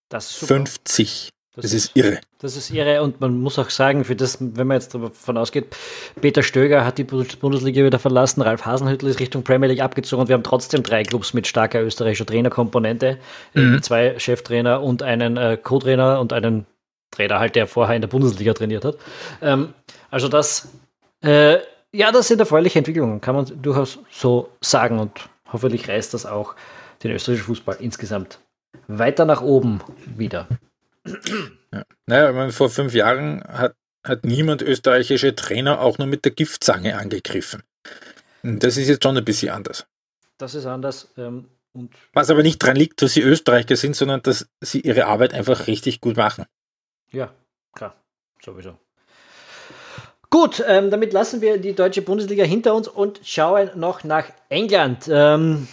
[0.10, 0.56] Das ist super.
[0.56, 1.32] 50.
[1.58, 2.20] Das, das ist, ist, irre.
[2.38, 5.76] Das ist irre und man muss auch sagen, für das, wenn man jetzt davon ausgeht,
[6.22, 10.28] Peter Stöger hat die Bundesliga wieder verlassen, Ralf Hasenhüttl ist Richtung Premier League abgezogen und
[10.28, 13.18] wir haben trotzdem drei Clubs mit starker österreichischer Trainerkomponente,
[13.56, 13.82] äh, mhm.
[13.82, 16.68] zwei Cheftrainer und einen äh, Co-Trainer und einen
[17.10, 18.98] Trainer halt, der vorher in der Bundesliga trainiert hat.
[19.42, 19.74] Ähm,
[20.12, 20.68] also das,
[21.24, 21.58] äh,
[21.92, 26.54] ja, das sind erfreuliche Entwicklungen, kann man durchaus so sagen und hoffentlich reißt das auch
[27.04, 28.38] den österreichischen Fußball insgesamt
[28.88, 30.48] weiter nach oben wieder.
[31.74, 31.84] Ja.
[32.06, 36.98] Naja, meine, vor fünf Jahren hat, hat niemand österreichische Trainer auch nur mit der Giftzange
[36.98, 37.64] angegriffen.
[38.44, 39.86] Das ist jetzt schon ein bisschen anders.
[40.38, 41.10] Das ist anders.
[41.18, 41.50] Ähm,
[42.14, 45.68] Was aber nicht daran liegt, dass sie Österreicher sind, sondern dass sie ihre Arbeit einfach
[45.68, 46.46] richtig gut machen.
[47.12, 47.34] Ja,
[47.74, 47.96] klar,
[48.44, 48.78] sowieso.
[50.30, 55.08] Gut, ähm, damit lassen wir die deutsche Bundesliga hinter uns und schauen noch nach England.
[55.10, 55.68] Ähm,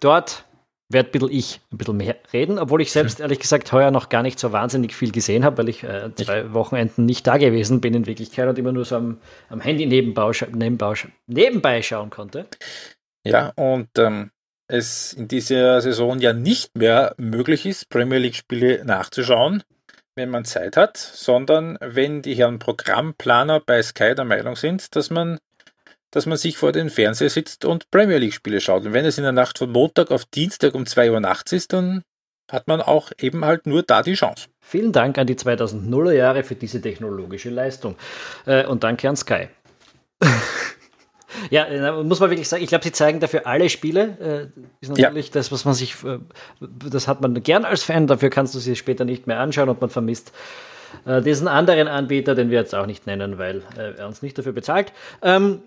[0.00, 0.44] dort
[0.88, 4.08] werde ein bisschen ich ein bisschen mehr reden, obwohl ich selbst ehrlich gesagt heuer noch
[4.08, 6.54] gar nicht so wahnsinnig viel gesehen habe, weil ich äh, zwei ich.
[6.54, 9.18] Wochenenden nicht da gewesen bin in Wirklichkeit und immer nur so am,
[9.48, 10.94] am Handy nebenbei, nebenbei,
[11.26, 12.46] nebenbei schauen konnte.
[13.24, 14.30] Ja, und ähm,
[14.68, 19.62] es in dieser Saison ja nicht mehr möglich ist, Premier League-Spiele nachzuschauen,
[20.14, 25.10] wenn man Zeit hat, sondern wenn die Herren Programmplaner bei Sky der Meinung sind, dass
[25.10, 25.38] man
[26.10, 28.86] dass man sich vor den Fernseher sitzt und Premier League-Spiele schaut.
[28.86, 31.72] Und wenn es in der Nacht von Montag auf Dienstag um 2 Uhr nachts ist,
[31.72, 32.02] dann
[32.50, 34.48] hat man auch eben halt nur da die Chance.
[34.60, 37.96] Vielen Dank an die 2000er Jahre für diese technologische Leistung.
[38.46, 39.48] Äh, und danke an Sky.
[41.50, 44.50] ja, äh, muss man wirklich sagen, ich glaube, sie zeigen dafür alle Spiele.
[44.52, 45.32] Äh, ist natürlich ja.
[45.34, 45.96] das, was man sich,
[46.60, 49.80] das hat man gern als Fan, dafür kannst du sie später nicht mehr anschauen und
[49.80, 50.32] man vermisst
[51.06, 54.38] äh, diesen anderen Anbieter, den wir jetzt auch nicht nennen, weil äh, er uns nicht
[54.38, 54.92] dafür bezahlt.
[55.22, 55.60] Ähm,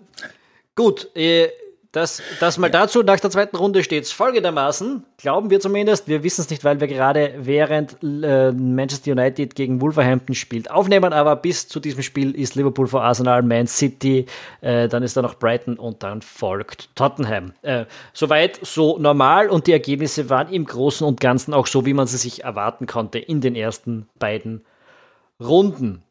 [0.74, 1.48] gut, äh,
[1.92, 3.02] das, das mal dazu.
[3.02, 6.08] Nach der zweiten Runde steht es folgendermaßen, glauben wir zumindest.
[6.08, 11.12] Wir wissen es nicht, weil wir gerade während äh, Manchester United gegen Wolverhampton spielt aufnehmen,
[11.12, 14.24] aber bis zu diesem Spiel ist Liverpool vor Arsenal, Man City,
[14.62, 17.52] äh, dann ist da noch Brighton und dann folgt Tottenham.
[17.60, 21.92] Äh, soweit so normal und die Ergebnisse waren im Großen und Ganzen auch so, wie
[21.92, 24.64] man sie sich erwarten konnte in den ersten beiden
[25.44, 26.02] Runden.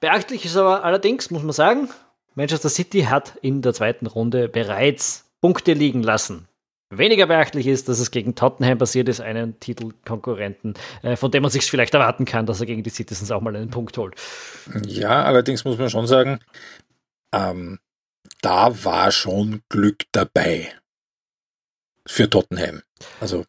[0.00, 1.88] Beachtlich ist aber allerdings, muss man sagen,
[2.34, 6.46] Manchester City hat in der zweiten Runde bereits Punkte liegen lassen.
[6.90, 11.50] Weniger beachtlich ist, dass es gegen Tottenham passiert ist, einen Titelkonkurrenten, äh, von dem man
[11.50, 14.14] sich vielleicht erwarten kann, dass er gegen die Citizens auch mal einen Punkt holt.
[14.86, 16.40] Ja, allerdings muss man schon sagen,
[17.34, 17.78] ähm,
[18.40, 20.72] da war schon Glück dabei
[22.06, 22.82] für Tottenham.
[23.20, 23.44] Also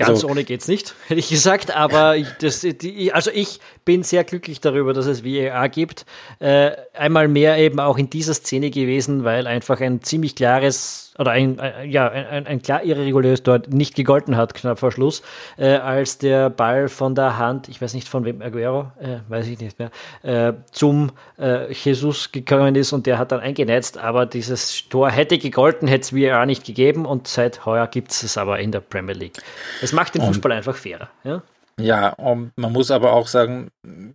[0.00, 1.70] Ganz also, ohne geht's nicht, hätte ich gesagt.
[1.74, 6.06] Aber ich, das, die, also ich bin sehr glücklich darüber, dass es VAR gibt.
[6.38, 11.32] Äh, einmal mehr eben auch in dieser Szene gewesen, weil einfach ein ziemlich klares oder
[11.32, 15.22] ein, ein ja, ein, ein, klar irregulöres dort nicht gegolten hat, knapp vor Schluss,
[15.58, 19.46] äh, als der Ball von der Hand, ich weiß nicht von wem, Aguero, äh, weiß
[19.48, 19.90] ich nicht mehr,
[20.22, 25.36] äh, zum äh, Jesus gekommen ist und der hat dann eingenetzt, aber dieses Tor hätte
[25.36, 28.80] gegolten, hätte es VAR nicht gegeben und seit heuer gibt es es aber in der
[28.80, 29.42] Premier League.
[29.82, 31.10] Es macht den Fußball und, einfach fairer.
[31.22, 31.42] Ja?
[31.78, 33.68] ja, und man muss aber auch sagen,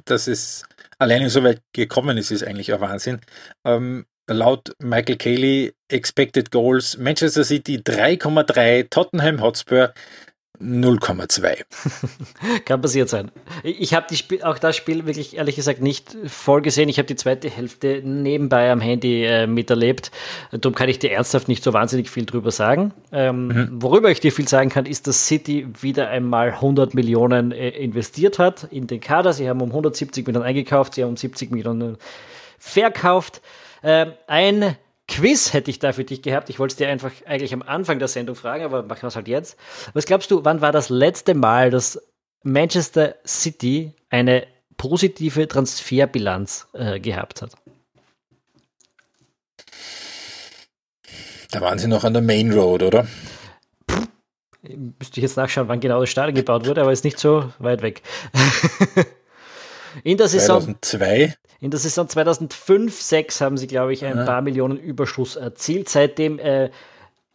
[0.05, 0.63] dass es
[0.97, 3.19] alleine so weit gekommen ist, ist eigentlich ein Wahnsinn.
[3.63, 9.93] Ähm, laut Michael Cayley Expected Goals Manchester City 3,3, Tottenham Hotspur
[10.61, 11.65] 0,2.
[12.65, 13.31] Kann passiert sein.
[13.63, 14.07] Ich habe
[14.43, 16.89] auch das Spiel wirklich ehrlich gesagt nicht voll gesehen.
[16.89, 20.11] Ich habe die zweite Hälfte nebenbei am Handy äh, miterlebt.
[20.51, 22.93] Darum kann ich dir ernsthaft nicht so wahnsinnig viel drüber sagen.
[23.11, 23.69] Ähm, mhm.
[23.81, 28.39] Worüber ich dir viel sagen kann, ist, dass City wieder einmal 100 Millionen äh, investiert
[28.39, 29.33] hat in den Kader.
[29.33, 31.97] Sie haben um 170 Millionen eingekauft, sie haben um 70 Millionen
[32.57, 33.41] verkauft.
[33.85, 34.75] Ähm, ein
[35.07, 36.49] Quiz hätte ich da für dich gehabt.
[36.49, 39.15] Ich wollte es dir einfach eigentlich am Anfang der Sendung fragen, aber machen wir es
[39.15, 39.57] halt jetzt.
[39.93, 42.01] Was glaubst du, wann war das letzte Mal, dass
[42.41, 47.51] Manchester City eine positive Transferbilanz äh, gehabt hat?
[51.51, 53.07] Da waren sie noch an der Main Road, oder?
[54.67, 57.83] müsste ich jetzt nachschauen, wann genau das Stadion gebaut wurde, aber ist nicht so weit
[57.83, 58.01] weg.
[60.03, 61.35] In der Saison 2002.
[61.61, 64.25] In der Saison 2005, 2006 haben sie, glaube ich, ein ja.
[64.25, 65.89] paar Millionen Überschuss erzielt.
[65.89, 66.69] Seitdem äh,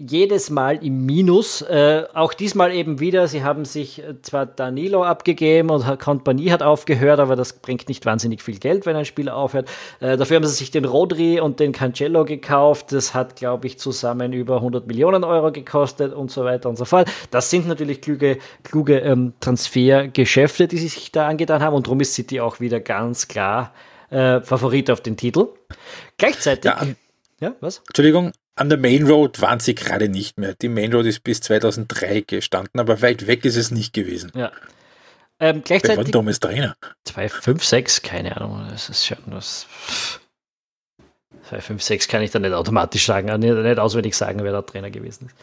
[0.01, 1.63] jedes Mal im Minus.
[1.63, 3.29] Äh, auch diesmal eben wieder.
[3.29, 8.07] Sie haben sich äh, zwar Danilo abgegeben und Kompanie hat aufgehört, aber das bringt nicht
[8.07, 9.69] wahnsinnig viel Geld, wenn ein Spieler aufhört.
[10.01, 12.93] Äh, dafür haben sie sich den Rodri und den Cancelo gekauft.
[12.93, 16.85] Das hat, glaube ich, zusammen über 100 Millionen Euro gekostet und so weiter und so
[16.85, 17.11] fort.
[17.31, 22.01] Das sind natürlich kluge, kluge ähm, Transfergeschäfte, die sie sich da angetan haben und darum
[22.01, 23.73] ist City auch wieder ganz klar
[24.11, 25.49] äh, Favorit auf den Titel.
[26.19, 26.71] Gleichzeitig.
[26.71, 26.87] Ja,
[27.41, 27.79] ja, was?
[27.89, 30.55] Entschuldigung, an der Main Road waren sie gerade nicht mehr.
[30.55, 34.31] Die Main Road ist bis 2003 gestanden, aber weit weg ist es nicht gewesen.
[34.35, 34.53] Ja.
[35.41, 35.97] Ähm, gleichzeitig.
[35.97, 36.77] Wer war Thomas Trainer?
[37.05, 38.67] 2, 5, 6, keine Ahnung.
[38.71, 39.67] Das ist schon was.
[41.49, 44.91] 2, 5, 6 kann ich da nicht automatisch sagen, nicht auswendig sagen, wer der Trainer
[44.91, 45.37] gewesen ist.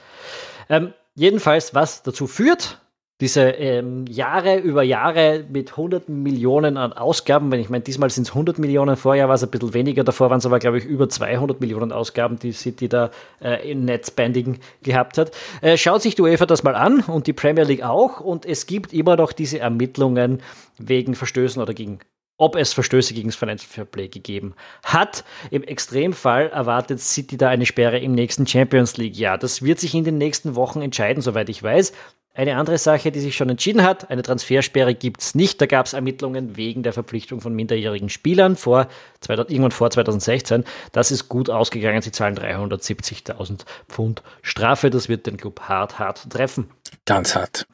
[0.69, 2.79] Ähm, jedenfalls, was dazu führt,
[3.19, 8.27] diese ähm, Jahre über Jahre mit hunderten Millionen an Ausgaben, wenn ich meine, diesmal sind
[8.27, 10.85] es 100 Millionen, vorher war es ein bisschen weniger, davor waren es aber, glaube ich,
[10.85, 13.09] über 200 Millionen Ausgaben, die City da
[13.41, 15.31] äh, in Netzbanding gehabt hat.
[15.61, 18.67] Äh, schaut sich die UEFA das mal an und die Premier League auch und es
[18.67, 20.43] gibt immer noch diese Ermittlungen
[20.77, 21.99] wegen Verstößen oder gegen
[22.37, 24.53] ob es Verstöße gegen das Financial Fair Play gegeben
[24.83, 25.23] hat.
[25.49, 29.17] Im Extremfall erwartet City da eine Sperre im nächsten Champions League.
[29.17, 31.93] Ja, das wird sich in den nächsten Wochen entscheiden, soweit ich weiß.
[32.37, 35.59] Eine andere Sache, die sich schon entschieden hat, eine Transfersperre gibt es nicht.
[35.59, 38.89] Da gab es Ermittlungen wegen der Verpflichtung von minderjährigen Spielern vor,
[39.27, 40.63] irgendwann vor 2016.
[40.91, 42.03] Das ist gut ausgegangen.
[42.03, 44.91] Sie zahlen 370.000 Pfund Strafe.
[44.91, 46.69] Das wird den Club hart, hart treffen.
[47.05, 47.65] Ganz hart.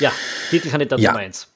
[0.00, 0.10] Ja,
[0.48, 1.10] Titelkandidat ja.
[1.10, 1.52] Nummer 1.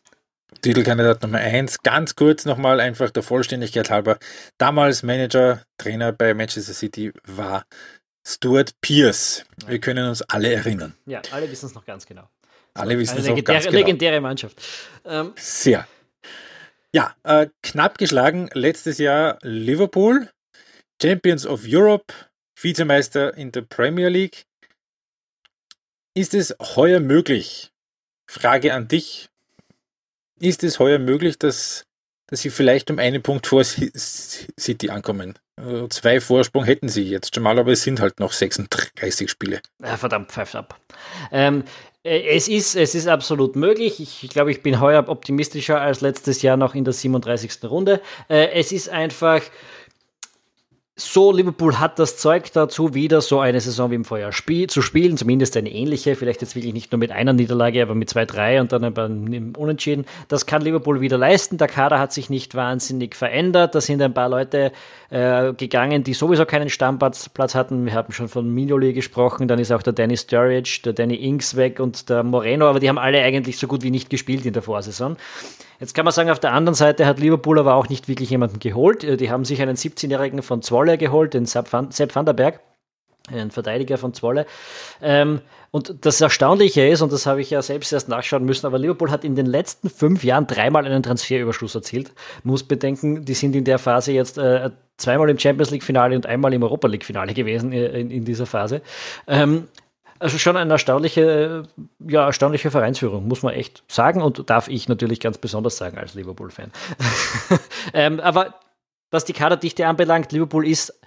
[0.61, 1.83] Titelkandidat Nummer 1.
[1.83, 4.19] Ganz kurz nochmal einfach der Vollständigkeit halber.
[4.59, 7.65] Damals Manager, Trainer bei Manchester City war
[8.27, 9.47] Stuart Pierce.
[9.67, 10.93] Wir können uns alle erinnern.
[11.07, 12.29] Ja, alle wissen es noch ganz genau.
[12.75, 13.79] Alle wissen es auch ganz genau.
[13.79, 14.61] Legendäre Mannschaft.
[15.05, 15.33] Ähm.
[15.37, 15.87] Sehr.
[16.95, 20.29] Ja, äh, knapp geschlagen letztes Jahr Liverpool,
[21.01, 22.13] Champions of Europe,
[22.61, 24.45] Vizemeister in der Premier League.
[26.15, 27.73] Ist es heuer möglich?
[28.27, 29.31] Frage an dich.
[30.39, 31.85] Ist es heuer möglich, dass,
[32.27, 35.39] dass sie vielleicht um einen Punkt vor City ankommen?
[35.57, 39.61] Also zwei Vorsprung hätten sie jetzt schon mal, aber es sind halt noch 36 Spiele.
[39.83, 40.81] Ja, verdammt, pfeift ab.
[41.31, 41.67] Ähm, äh,
[42.05, 44.01] es ist, es ist absolut möglich.
[44.01, 47.65] Ich, ich glaube, ich bin heuer optimistischer als letztes Jahr noch in der 37.
[47.65, 48.01] Runde.
[48.29, 49.41] Äh, es ist einfach
[50.95, 54.83] so, Liverpool hat das Zeug dazu, wieder so eine Saison wie im Vorjahr spiel zu
[54.83, 58.27] spielen, zumindest eine ähnliche, vielleicht jetzt wirklich nicht nur mit einer Niederlage, aber mit zwei,
[58.27, 60.05] drei und dann ein Unentschieden.
[60.29, 61.57] Das kann Liverpool wieder leisten.
[61.57, 63.75] Der Kader hat sich nicht wahnsinnig verändert.
[63.75, 64.71] Da sind ein paar Leute
[65.09, 67.87] äh, gegangen, die sowieso keinen Stammplatz Platz hatten.
[67.87, 71.57] Wir haben schon von Minoli gesprochen, dann ist auch der Danny Sturridge, der Danny Inks
[71.57, 74.53] weg und der Moreno, aber die haben alle eigentlich so gut wie nicht gespielt in
[74.53, 75.17] der Vorsaison.
[75.83, 78.61] Jetzt kann man sagen, auf der anderen Seite hat Liverpool aber auch nicht wirklich jemanden
[78.61, 79.03] geholt.
[79.03, 81.91] Äh, die haben sich einen 17-Jährigen von Zwolle geholt, den Sepp van,
[82.27, 82.61] der Berg,
[83.31, 84.47] einen Verteidiger von Zwolle.
[85.01, 88.79] Ähm, und das Erstaunliche ist, und das habe ich ja selbst erst nachschauen müssen, aber
[88.79, 92.13] Liverpool hat in den letzten fünf Jahren dreimal einen Transferüberschuss erzielt.
[92.45, 96.53] Muss bedenken, die sind in der Phase jetzt äh, zweimal im Champions League-Finale und einmal
[96.53, 98.83] im Europa League-Finale gewesen äh, in, in, dieser Phase.
[99.27, 99.69] Ähm,
[100.19, 101.65] also schon eine erstaunliche,
[102.01, 106.15] ja, erstaunliche Vereinsführung, muss man echt sagen und darf ich natürlich ganz besonders sagen als
[106.15, 106.71] Liverpool-Fan.
[107.95, 108.55] ähm, aber
[109.13, 110.99] was die Kaderdichte anbelangt, Liverpool ist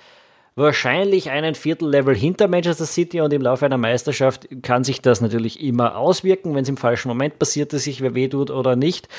[0.57, 5.61] wahrscheinlich einen Viertellevel hinter Manchester City und im Laufe einer Meisterschaft kann sich das natürlich
[5.61, 9.09] immer auswirken, wenn es im falschen Moment passiert, dass sich wer wehtut oder nicht.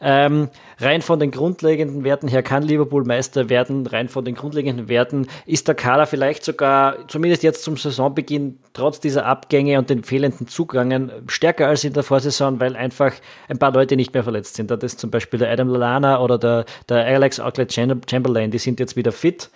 [0.00, 3.86] Ähm, rein von den grundlegenden Werten her kann Liverpool Meister werden.
[3.86, 8.98] Rein von den grundlegenden Werten ist der Kader vielleicht sogar, zumindest jetzt zum Saisonbeginn, trotz
[8.98, 13.12] dieser Abgänge und den fehlenden Zugängen stärker als in der Vorsaison, weil einfach
[13.48, 14.70] ein paar Leute nicht mehr verletzt sind.
[14.70, 18.80] Das ist zum Beispiel der Adam Lallana oder der, der Alex Auckland Chamberlain, die sind
[18.80, 19.50] jetzt wieder fit.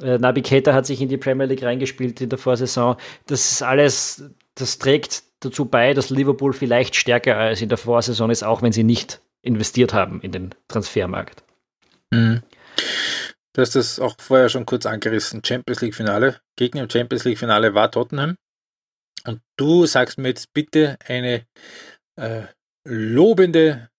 [0.00, 2.96] Äh, Naby Keita hat sich in die Premier League reingespielt in der Vorsaison.
[3.26, 4.24] Das ist alles,
[4.54, 8.72] das trägt dazu bei, dass Liverpool vielleicht stärker als in der Vorsaison ist, auch wenn
[8.72, 11.42] sie nicht investiert haben in den Transfermarkt.
[12.10, 12.42] Mhm.
[13.52, 15.42] Du hast das auch vorher schon kurz angerissen.
[15.44, 16.40] Champions League Finale.
[16.56, 18.36] Gegner im Champions League Finale war Tottenham.
[19.26, 21.44] Und du sagst mir jetzt bitte eine
[22.16, 22.42] äh,
[22.84, 23.90] lobende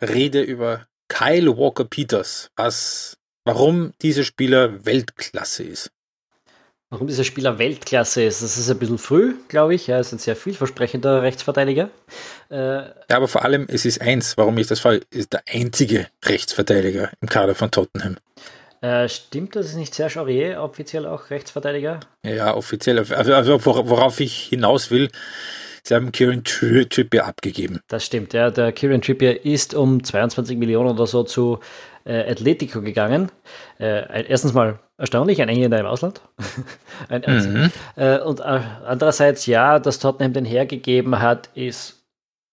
[0.00, 5.90] Rede über Kyle Walker Peters, was, warum dieser Spieler Weltklasse ist.
[6.90, 9.88] Warum dieser Spieler Weltklasse ist, das ist ein bisschen früh, glaube ich.
[9.88, 11.88] Er ist ein sehr vielversprechender Rechtsverteidiger.
[12.50, 16.08] Äh, ja, aber vor allem, es ist eins, warum ich das frage, ist der einzige
[16.22, 18.18] Rechtsverteidiger im Kader von Tottenham.
[18.82, 22.00] Äh, stimmt, das ist nicht Serge Aurier offiziell auch Rechtsverteidiger?
[22.26, 22.98] Ja, offiziell.
[22.98, 25.08] Also, also worauf ich hinaus will,
[25.84, 27.80] sie haben Kieran Trippier abgegeben.
[27.88, 28.50] Das stimmt, ja.
[28.50, 31.60] Der Kieran Trippier ist um 22 Millionen oder so zu
[32.04, 33.30] äh, Atletico gegangen.
[33.78, 36.20] Äh, erstens mal erstaunlich, ein Engländer im Ausland.
[37.08, 37.70] ein, mhm.
[37.96, 42.02] äh, und äh, andererseits, ja, dass Tottenham den hergegeben hat, ist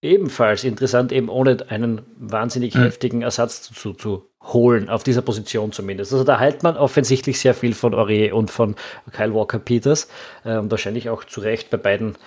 [0.02, 2.84] ebenfalls interessant, eben ohne einen wahnsinnig mhm.
[2.84, 6.14] heftigen Ersatz zu, zu holen, auf dieser Position zumindest.
[6.14, 8.76] Also da hält man offensichtlich sehr viel von Aurier und von
[9.12, 10.08] Kyle Walker Peters
[10.46, 12.18] äh, und wahrscheinlich auch zu Recht bei beiden.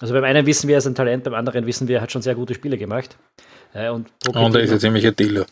[0.00, 2.12] Also beim einen wissen wir, er ist ein Talent, beim anderen wissen wir, er hat
[2.12, 3.16] schon sehr gute Spiele gemacht.
[3.74, 5.46] Äh, und, und er ist ja ziemlich ein Dealer.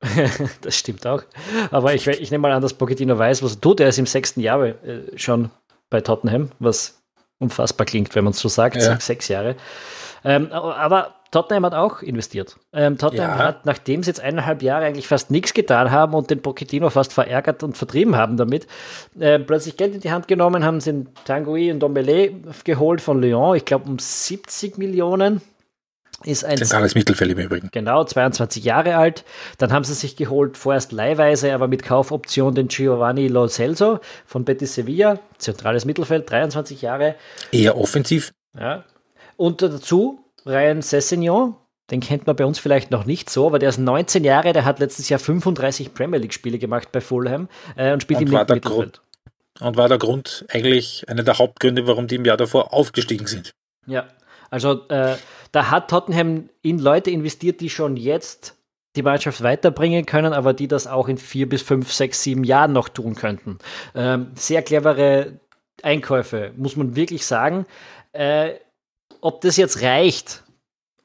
[0.62, 1.22] das stimmt auch.
[1.70, 3.80] Aber ich, ich nehme mal an, dass Pochettino weiß, was er tut.
[3.80, 4.74] Er ist im sechsten Jahr äh,
[5.16, 5.50] schon
[5.90, 7.02] bei Tottenham, was
[7.38, 8.76] unfassbar klingt, wenn man es so sagt.
[8.76, 8.98] Ja.
[9.00, 9.56] Sechs Jahre.
[10.24, 12.56] Ähm, aber Tottenham hat auch investiert.
[12.72, 13.38] Ähm, Tottenham ja.
[13.38, 17.12] hat, nachdem sie jetzt eineinhalb Jahre eigentlich fast nichts getan haben und den Pochettino fast
[17.12, 18.66] verärgert und vertrieben haben damit,
[19.18, 22.32] äh, plötzlich Geld in die Hand genommen, haben sie den Tanguy und Dombele
[22.64, 25.40] geholt von Lyon, ich glaube um 70 Millionen.
[26.24, 27.68] Ist ein Zentrales Mittelfeld im Übrigen.
[27.70, 29.24] Genau, 22 Jahre alt.
[29.58, 34.44] Dann haben sie sich geholt, vorerst leihweise, aber mit Kaufoption den Giovanni Lo Celso von
[34.44, 35.20] Betis Sevilla.
[35.38, 37.14] Zentrales Mittelfeld, 23 Jahre.
[37.52, 38.32] Eher offensiv.
[38.58, 38.84] Ja.
[39.36, 41.54] Und dazu Ryan Sessignon,
[41.90, 44.64] den kennt man bei uns vielleicht noch nicht so, aber der ist 19 Jahre, der
[44.64, 48.40] hat letztes Jahr 35 Premier League-Spiele gemacht bei Fulham äh, und spielt und im war
[48.40, 48.64] Mittelfeld.
[48.64, 49.02] Grund,
[49.60, 53.52] und war der Grund eigentlich einer der Hauptgründe, warum die im Jahr davor aufgestiegen sind.
[53.86, 54.08] Ja,
[54.50, 55.16] also äh,
[55.52, 58.56] da hat Tottenham in Leute investiert, die schon jetzt
[58.96, 62.72] die Mannschaft weiterbringen können, aber die das auch in vier bis fünf, sechs, sieben Jahren
[62.72, 63.58] noch tun könnten.
[63.94, 65.40] Ähm, sehr clevere
[65.82, 67.66] Einkäufe, muss man wirklich sagen.
[68.12, 68.54] Äh,
[69.20, 70.42] ob das jetzt reicht,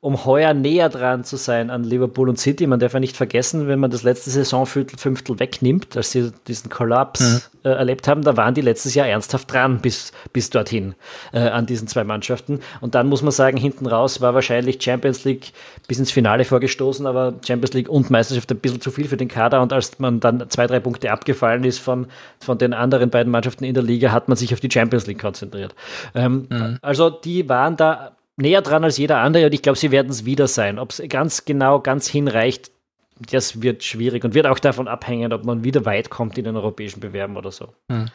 [0.04, 2.68] um heuer näher dran zu sein an Liverpool und City.
[2.68, 7.22] Man darf ja nicht vergessen, wenn man das letzte Saisonfünftel wegnimmt, als sie diesen Kollaps
[7.22, 7.42] mhm.
[7.64, 10.96] äh, erlebt haben, da waren die letztes Jahr ernsthaft dran bis, bis dorthin
[11.32, 12.60] äh, an diesen zwei Mannschaften.
[12.82, 15.54] Und dann muss man sagen, hinten raus war wahrscheinlich Champions League
[15.88, 19.30] bis ins Finale vorgestoßen, aber Champions League und Meisterschaft ein bisschen zu viel für den
[19.30, 19.62] Kader.
[19.62, 22.08] Und als man dann zwei, drei Punkte abgefallen ist von,
[22.42, 25.22] von den anderen beiden Mannschaften in der Liga, hat man sich auf die Champions League
[25.22, 25.74] konzentriert.
[26.14, 26.78] Ähm, mhm.
[26.82, 30.26] Also die waren da näher dran als jeder andere und ich glaube, sie werden es
[30.26, 30.80] wieder sein.
[30.80, 32.72] Ob es ganz genau, ganz hinreicht,
[33.20, 36.56] das wird schwierig und wird auch davon abhängen, ob man wieder weit kommt in den
[36.56, 37.74] europäischen Bewerben oder so.
[37.92, 38.08] Hm.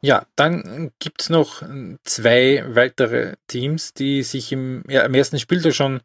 [0.00, 1.62] Ja, dann gibt es noch
[2.04, 6.00] zwei weitere Teams, die sich im, ja, im ersten Spiel schon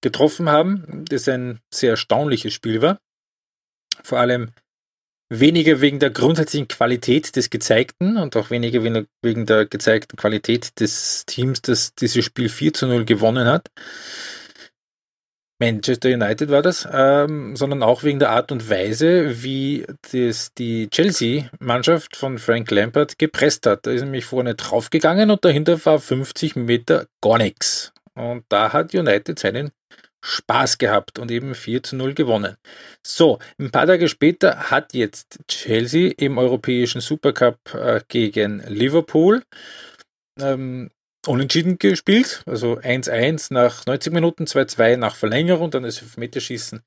[0.00, 2.98] getroffen haben, das ein sehr erstaunliches Spiel war.
[4.02, 4.50] Vor allem
[5.28, 8.82] weniger wegen der grundsätzlichen Qualität des Gezeigten und auch weniger
[9.22, 13.68] wegen der gezeigten Qualität des Teams, das dieses Spiel 4 zu 0 gewonnen hat.
[15.58, 20.90] Manchester United war das, ähm, sondern auch wegen der Art und Weise, wie das die
[20.90, 23.86] Chelsea-Mannschaft von Frank Lampard gepresst hat.
[23.86, 27.92] Da ist nämlich vorne draufgegangen und dahinter war 50 Meter gar nichts.
[28.14, 29.70] Und da hat United seinen
[30.26, 32.56] Spaß gehabt und eben 4 zu 0 gewonnen.
[33.06, 39.44] So, ein paar Tage später hat jetzt Chelsea im europäischen Supercup äh, gegen Liverpool
[40.40, 40.90] ähm,
[41.26, 46.82] unentschieden gespielt, also 1-1 nach 90 Minuten, 2-2 nach Verlängerung, dann das Elfmeterschießen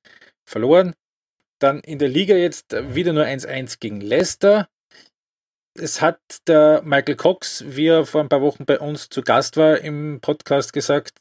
[0.46, 0.94] verloren.
[1.60, 4.68] Dann in der Liga jetzt wieder nur 1-1 gegen Leicester.
[5.78, 9.56] Es hat der Michael Cox, wie er vor ein paar Wochen bei uns zu Gast
[9.56, 11.20] war, im Podcast gesagt,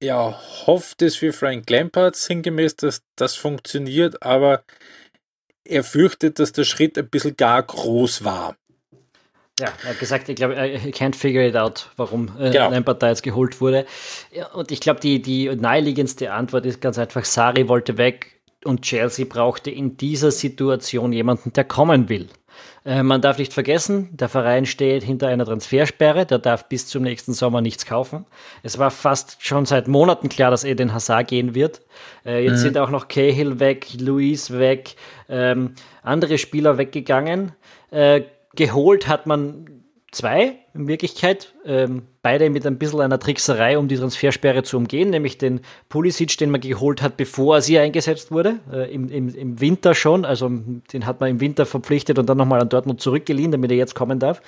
[0.00, 4.62] er hofft es für Frank Lampard sinngemäß, dass das funktioniert, aber
[5.64, 8.56] er fürchtet, dass der Schritt ein bisschen gar groß war.
[9.58, 12.70] Ja, er hat gesagt, ich glaube, er can't figure it out, warum äh, genau.
[12.70, 13.86] Lampard da jetzt geholt wurde.
[14.30, 18.82] Ja, und ich glaube, die, die naheliegendste Antwort ist ganz einfach, Sari wollte weg und
[18.82, 22.28] Chelsea brauchte in dieser Situation jemanden, der kommen will.
[22.84, 27.02] Äh, man darf nicht vergessen, der Verein steht hinter einer Transfersperre, der darf bis zum
[27.02, 28.26] nächsten Sommer nichts kaufen.
[28.62, 31.82] Es war fast schon seit Monaten klar, dass Eden Hazard gehen wird.
[32.24, 32.62] Äh, jetzt mhm.
[32.62, 34.96] sind auch noch Cahill weg, Luis weg,
[35.28, 37.52] ähm, andere Spieler weggegangen.
[37.90, 38.22] Äh,
[38.54, 43.96] geholt hat man zwei in Wirklichkeit, ähm, beide mit ein bisschen einer Trickserei, um die
[43.96, 48.92] Transfersperre zu umgehen, nämlich den Pulisic, den man geholt hat, bevor sie eingesetzt wurde, äh,
[48.92, 50.50] im, im, im Winter schon, also
[50.92, 53.94] den hat man im Winter verpflichtet und dann nochmal an Dortmund zurückgeliehen, damit er jetzt
[53.94, 54.40] kommen darf.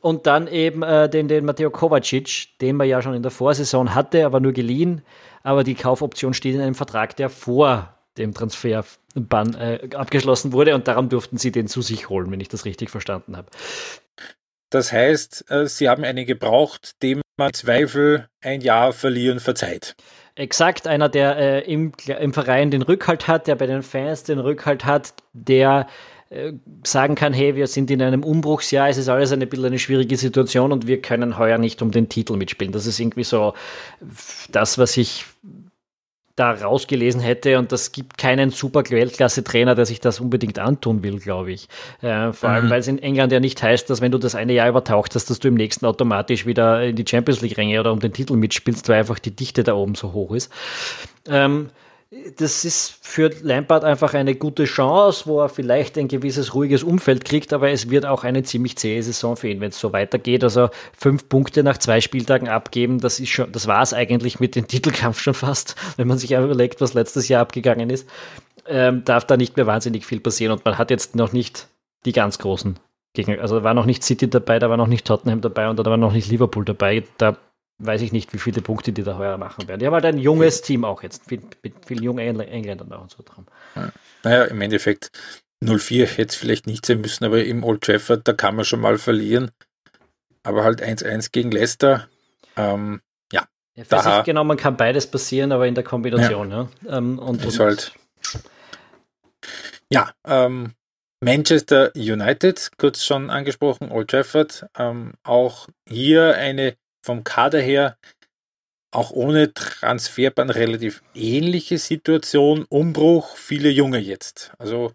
[0.00, 3.94] Und dann eben äh, den, den Matteo Kovacic, den man ja schon in der Vorsaison
[3.94, 5.02] hatte, aber nur geliehen.
[5.42, 10.88] Aber die Kaufoption steht in einem Vertrag, der vor dem Transferbann äh, abgeschlossen wurde und
[10.88, 13.48] darum durften sie den zu sich holen, wenn ich das richtig verstanden habe.
[14.70, 19.96] Das heißt, äh, sie haben einen gebraucht, dem man Zweifel ein Jahr verlieren verzeiht.
[20.34, 24.38] Exakt, einer, der äh, im, im Verein den Rückhalt hat, der bei den Fans den
[24.38, 25.88] Rückhalt hat, der
[26.30, 26.52] äh,
[26.84, 30.16] sagen kann, hey, wir sind in einem Umbruchsjahr, es ist alles eine bisschen eine schwierige
[30.16, 32.72] Situation und wir können heuer nicht um den Titel mitspielen.
[32.72, 33.54] Das ist irgendwie so
[34.52, 35.24] das, was ich
[36.38, 41.18] da rausgelesen hätte und das gibt keinen super Weltklasse-Trainer, der sich das unbedingt antun will,
[41.18, 41.68] glaube ich.
[42.02, 42.54] Äh, vor mhm.
[42.54, 45.14] allem, weil es in England ja nicht heißt, dass wenn du das eine Jahr übertaucht
[45.14, 48.34] hast, dass du im nächsten automatisch wieder in die Champions League-Ränge oder um den Titel
[48.34, 50.52] mitspielst, weil einfach die Dichte da oben so hoch ist.
[51.28, 51.70] Ähm,
[52.36, 57.26] das ist für Lampard einfach eine gute Chance, wo er vielleicht ein gewisses ruhiges Umfeld
[57.26, 60.42] kriegt, aber es wird auch eine ziemlich zähe Saison für ihn, wenn es so weitergeht.
[60.42, 64.56] Also fünf Punkte nach zwei Spieltagen abgeben, das ist schon, das war es eigentlich mit
[64.56, 68.08] dem Titelkampf schon fast, wenn man sich überlegt, was letztes Jahr abgegangen ist.
[68.66, 71.68] Ähm, darf da nicht mehr wahnsinnig viel passieren und man hat jetzt noch nicht
[72.06, 72.78] die ganz großen
[73.12, 73.40] Gegner.
[73.40, 75.84] Also da war noch nicht City dabei, da war noch nicht Tottenham dabei und da
[75.84, 77.04] war noch nicht Liverpool dabei.
[77.18, 77.36] Da
[77.78, 79.80] weiß ich nicht, wie viele Punkte die da heuer machen werden.
[79.80, 83.10] Die haben halt ein junges Team auch jetzt, mit, mit vielen jungen Engländern auch und
[83.10, 83.46] so dran.
[84.24, 85.10] Naja, im Endeffekt
[85.62, 88.80] 0-4 hätte es vielleicht nicht sein müssen, aber im Old Trafford, da kann man schon
[88.80, 89.50] mal verlieren.
[90.42, 92.08] Aber halt 1-1 gegen Leicester,
[92.56, 93.00] ähm,
[93.32, 93.46] ja.
[93.74, 96.50] ja für sich genommen kann beides passieren, aber in der Kombination.
[96.50, 96.68] Ja.
[96.84, 96.98] ja.
[96.98, 97.92] Ähm, und, ist halt,
[99.90, 100.74] ja, ähm,
[101.20, 106.76] Manchester United, kurz schon angesprochen, Old Trafford, ähm, auch hier eine
[107.08, 107.96] vom Kader her
[108.90, 112.66] auch ohne Transferbahn relativ ähnliche Situation.
[112.68, 114.52] Umbruch, viele Junge jetzt.
[114.58, 114.92] Also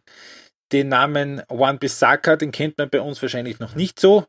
[0.72, 4.26] den Namen Juan Bissaka, den kennt man bei uns wahrscheinlich noch nicht so.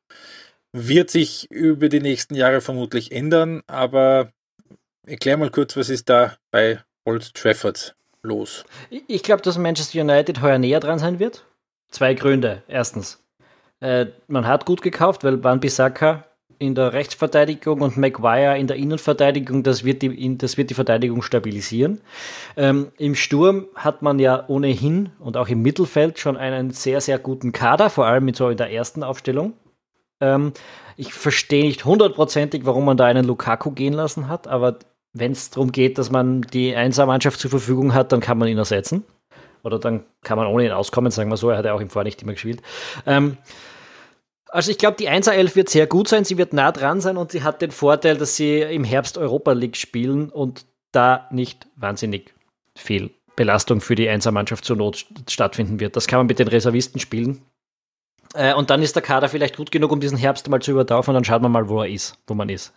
[0.73, 4.33] Wird sich über die nächsten Jahre vermutlich ändern, aber
[5.07, 8.65] erklär mal kurz, was ist da bei Old Trafford los?
[9.07, 11.45] Ich glaube, dass Manchester United heuer näher dran sein wird.
[11.91, 12.63] Zwei Gründe.
[12.67, 13.23] Erstens,
[13.81, 16.25] äh, man hat gut gekauft, weil Juan Bissaka
[16.65, 21.23] in der Rechtsverteidigung und Maguire in der Innenverteidigung, das wird die, das wird die Verteidigung
[21.23, 22.01] stabilisieren.
[22.57, 27.19] Ähm, Im Sturm hat man ja ohnehin und auch im Mittelfeld schon einen sehr, sehr
[27.19, 29.53] guten Kader, vor allem mit so in der ersten Aufstellung.
[30.21, 30.53] Ähm,
[30.97, 34.79] ich verstehe nicht hundertprozentig, warum man da einen Lukaku gehen lassen hat, aber
[35.13, 38.59] wenn es darum geht, dass man die Einsermannschaft zur Verfügung hat, dann kann man ihn
[38.59, 39.05] ersetzen.
[39.63, 41.89] Oder dann kann man ohne ihn auskommen, sagen wir so, er hat ja auch im
[41.89, 42.61] Vor nicht immer gespielt.
[43.07, 43.39] Ähm,
[44.55, 47.17] also ich glaube, die 1er 11 wird sehr gut sein, sie wird nah dran sein
[47.17, 51.67] und sie hat den Vorteil, dass sie im Herbst Europa League spielen und da nicht
[51.75, 52.33] wahnsinnig
[52.77, 55.97] viel Belastung für die 1er Mannschaft zur Not stattfinden wird.
[55.97, 57.43] Das kann man mit den Reservisten spielen.
[58.35, 61.11] Äh, und dann ist der Kader vielleicht gut genug, um diesen Herbst mal zu übertauchen
[61.11, 62.73] und dann schaut man mal, wo er ist, wo man ist.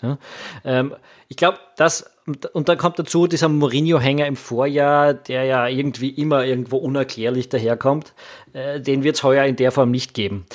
[0.65, 0.95] Ähm,
[1.28, 2.09] ich glaube, das,
[2.53, 8.13] und dann kommt dazu dieser Mourinho-Hänger im Vorjahr, der ja irgendwie immer irgendwo unerklärlich daherkommt,
[8.53, 10.47] äh, den wird es heuer in der Form nicht geben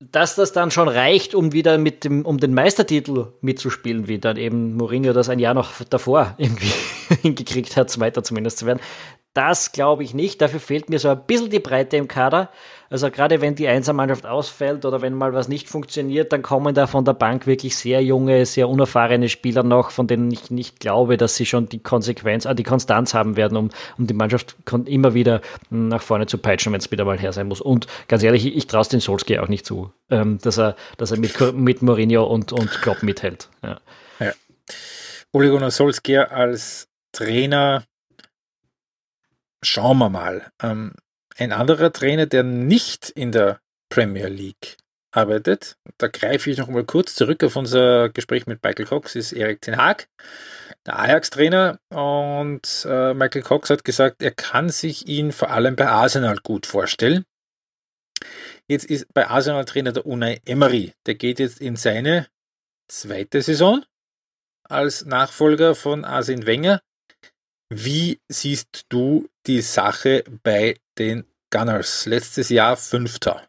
[0.00, 4.38] dass das dann schon reicht, um wieder mit dem, um den Meistertitel mitzuspielen, wie dann
[4.38, 6.72] eben Mourinho das ein Jahr noch davor irgendwie
[7.22, 8.80] hingekriegt hat, Zweiter zumindest zu werden.
[9.32, 10.42] Das glaube ich nicht.
[10.42, 12.50] Dafür fehlt mir so ein bisschen die Breite im Kader.
[12.88, 16.88] Also gerade wenn die Einsermannschaft ausfällt oder wenn mal was nicht funktioniert, dann kommen da
[16.88, 21.16] von der Bank wirklich sehr junge, sehr unerfahrene Spieler noch, von denen ich nicht glaube,
[21.16, 24.56] dass sie schon die Konsequenz, äh, die Konstanz haben werden, um, um die Mannschaft
[24.86, 27.60] immer wieder nach vorne zu peitschen, wenn es wieder mal her sein muss.
[27.60, 31.12] Und ganz ehrlich, ich, traue es den Solskjaer auch nicht zu, ähm, dass er, dass
[31.12, 33.48] er mit, mit Mourinho und, und Klopp mithält.
[33.62, 33.80] Ja.
[34.18, 34.32] ja.
[35.32, 37.84] Ole Gunnar Solskjaer als Trainer
[39.62, 40.50] schauen wir mal.
[40.62, 40.92] Ähm,
[41.36, 44.76] ein anderer Trainer, der nicht in der Premier League
[45.12, 49.32] arbeitet, da greife ich noch mal kurz zurück auf unser Gespräch mit Michael Cox, ist
[49.32, 50.08] Erik Ten Haag,
[50.86, 51.78] der Ajax-Trainer.
[51.88, 56.66] Und äh, Michael Cox hat gesagt, er kann sich ihn vor allem bei Arsenal gut
[56.66, 57.24] vorstellen.
[58.68, 60.92] Jetzt ist bei Arsenal Trainer der Unai Emery.
[61.06, 62.28] Der geht jetzt in seine
[62.88, 63.84] zweite Saison
[64.62, 66.80] als Nachfolger von Arsene Wenger.
[67.70, 72.06] Wie siehst du die Sache bei den Gunners.
[72.06, 73.42] Letztes Jahr Fünfter.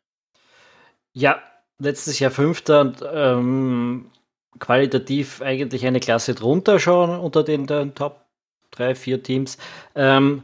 [1.13, 1.39] Ja,
[1.79, 4.11] letztes Jahr Fünfter und ähm,
[4.59, 8.25] qualitativ eigentlich eine Klasse drunter schon unter den, den Top
[8.71, 9.57] drei, vier Teams.
[9.95, 10.43] Ähm,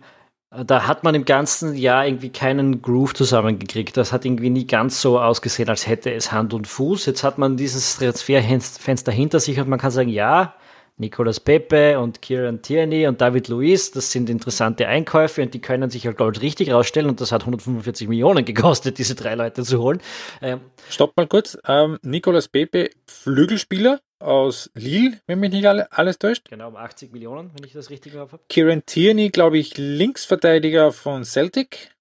[0.50, 3.98] da hat man im ganzen Jahr irgendwie keinen Groove zusammengekriegt.
[3.98, 7.06] Das hat irgendwie nie ganz so ausgesehen, als hätte es Hand und Fuß.
[7.06, 10.54] Jetzt hat man dieses Transferfenster hinter sich und man kann sagen, ja,
[11.00, 15.92] Nicolas Pepe und Kieran Tierney und David Luiz, das sind interessante Einkäufe und die können
[15.92, 19.80] sich halt Gold richtig rausstellen und das hat 145 Millionen gekostet, diese drei Leute zu
[19.80, 20.02] holen.
[20.42, 21.56] Ähm, Stopp mal kurz.
[21.68, 26.50] Ähm, Nicolas Pepe, Flügelspieler aus Lille, wenn mich nicht alle, alles täuscht.
[26.50, 28.40] Genau, um 80 Millionen, wenn ich das richtig habe.
[28.50, 31.92] Kieran Tierney, glaube ich, Linksverteidiger von Celtic.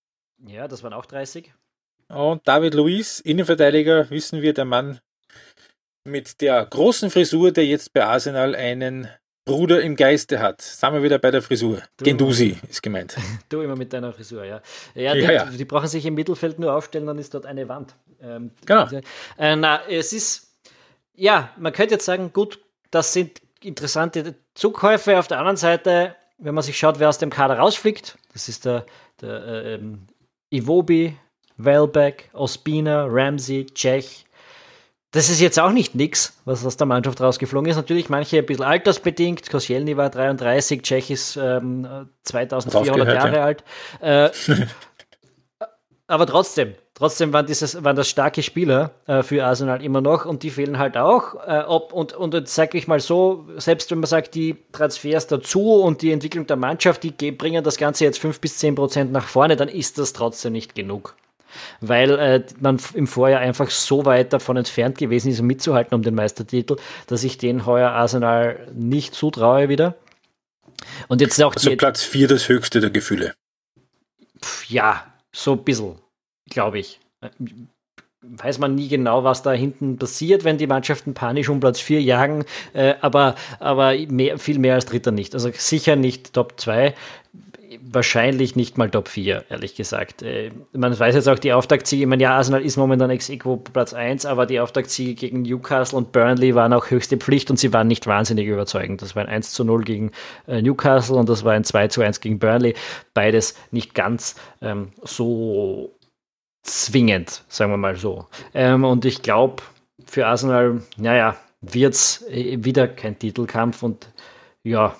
[0.46, 1.52] Ja, das waren auch 30.
[2.08, 5.00] Und David Luiz, Innenverteidiger, wissen wir, der Mann
[6.06, 9.08] mit der großen Frisur, der jetzt bei Arsenal einen
[9.44, 10.60] Bruder im Geiste hat.
[10.60, 11.80] Sind wir wieder bei der Frisur.
[11.96, 13.16] Du Gendusi ist gemeint.
[13.48, 14.60] Du immer mit deiner Frisur, ja.
[14.94, 15.44] Ja, die, ja, ja.
[15.44, 17.94] die brauchen sich im Mittelfeld nur aufstellen, dann ist dort eine Wand.
[18.20, 18.88] Ähm, genau.
[19.38, 20.52] Äh, na, es ist,
[21.14, 22.58] ja, man könnte jetzt sagen, gut,
[22.90, 25.18] das sind interessante Zukäufe.
[25.18, 28.64] Auf der anderen Seite, wenn man sich schaut, wer aus dem Kader rausfliegt, das ist
[28.64, 28.84] der,
[29.20, 30.06] der äh, ähm,
[30.50, 31.16] Iwobi,
[31.56, 34.25] Welbeck, Ospina, Ramsey, Czech,
[35.16, 37.76] das ist jetzt auch nicht nix, was aus der Mannschaft rausgeflogen ist.
[37.76, 39.48] Natürlich manche ein bisschen altersbedingt.
[39.48, 41.88] Koscielny war 33, Czech ist ähm,
[42.24, 43.42] 2400 Jahre ja.
[43.42, 43.64] alt.
[44.02, 44.28] Äh,
[46.06, 50.42] aber trotzdem, trotzdem waren, dieses, waren das starke Spieler äh, für Arsenal immer noch und
[50.42, 51.34] die fehlen halt auch.
[51.46, 55.28] Äh, ob, und, und jetzt sage ich mal so, selbst wenn man sagt, die Transfers
[55.28, 59.12] dazu und die Entwicklung der Mannschaft, die bringen das Ganze jetzt 5 bis 10 Prozent
[59.12, 61.16] nach vorne, dann ist das trotzdem nicht genug
[61.80, 66.02] weil äh, man im Vorjahr einfach so weit davon entfernt gewesen ist, um mitzuhalten um
[66.02, 66.76] den Meistertitel,
[67.06, 69.94] dass ich den heuer Arsenal nicht zutraue wieder.
[71.08, 73.34] Und jetzt auch also Platz 4 das höchste der Gefühle.
[74.68, 75.96] Ja, so ein bisschen,
[76.50, 77.00] glaube ich.
[78.22, 82.02] Weiß man nie genau, was da hinten passiert, wenn die Mannschaften panisch um Platz 4
[82.02, 85.34] jagen, äh, aber, aber mehr, viel mehr als Dritter nicht.
[85.34, 86.94] Also sicher nicht Top 2
[87.88, 90.22] wahrscheinlich nicht mal Top 4, ehrlich gesagt.
[90.22, 93.56] Äh, man weiß jetzt auch die Auftaktsiege, ich meine, ja, Arsenal ist momentan ex equo
[93.56, 97.72] Platz 1, aber die Auftaktsiege gegen Newcastle und Burnley waren auch höchste Pflicht und sie
[97.72, 99.02] waren nicht wahnsinnig überzeugend.
[99.02, 100.10] Das war ein 1 zu 0 gegen
[100.46, 102.74] äh, Newcastle und das war ein 2 zu 1 gegen Burnley.
[103.14, 105.96] Beides nicht ganz ähm, so
[106.62, 108.26] zwingend, sagen wir mal so.
[108.54, 109.62] Ähm, und ich glaube,
[110.04, 114.08] für Arsenal, naja, wird es äh, wieder kein Titelkampf und
[114.62, 114.96] ja,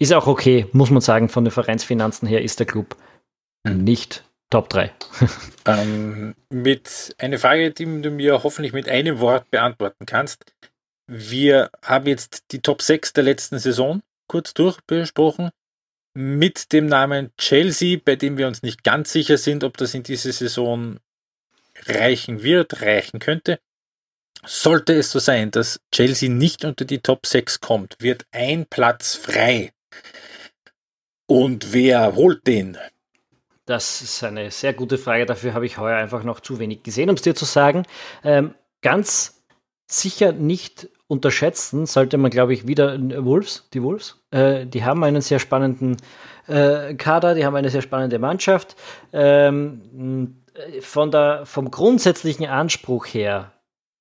[0.00, 2.96] ist auch okay, muss man sagen, von den Vereinsfinanzen her ist der Club
[3.66, 3.84] hm.
[3.84, 4.90] nicht Top 3.
[5.66, 10.44] ähm, mit einer Frage, die du mir hoffentlich mit einem Wort beantworten kannst.
[11.06, 15.50] Wir haben jetzt die Top 6 der letzten Saison kurz durchbesprochen
[16.14, 20.02] mit dem Namen Chelsea, bei dem wir uns nicht ganz sicher sind, ob das in
[20.02, 20.98] dieser Saison
[21.86, 23.60] reichen wird, reichen könnte.
[24.44, 29.14] Sollte es so sein, dass Chelsea nicht unter die Top 6 kommt, wird ein Platz
[29.14, 29.72] frei
[31.26, 32.76] und wer holt den?
[33.66, 35.26] Das ist eine sehr gute Frage.
[35.26, 37.84] Dafür habe ich heuer einfach noch zu wenig gesehen, um es dir zu sagen.
[38.24, 39.44] Ähm, ganz
[39.86, 44.20] sicher nicht unterschätzen sollte man, glaube ich, wieder Wolves, die Wolves.
[44.32, 45.96] Äh, die haben einen sehr spannenden
[46.46, 48.76] äh, Kader, die haben eine sehr spannende Mannschaft.
[49.12, 50.36] Ähm,
[50.80, 53.52] von der, vom grundsätzlichen Anspruch her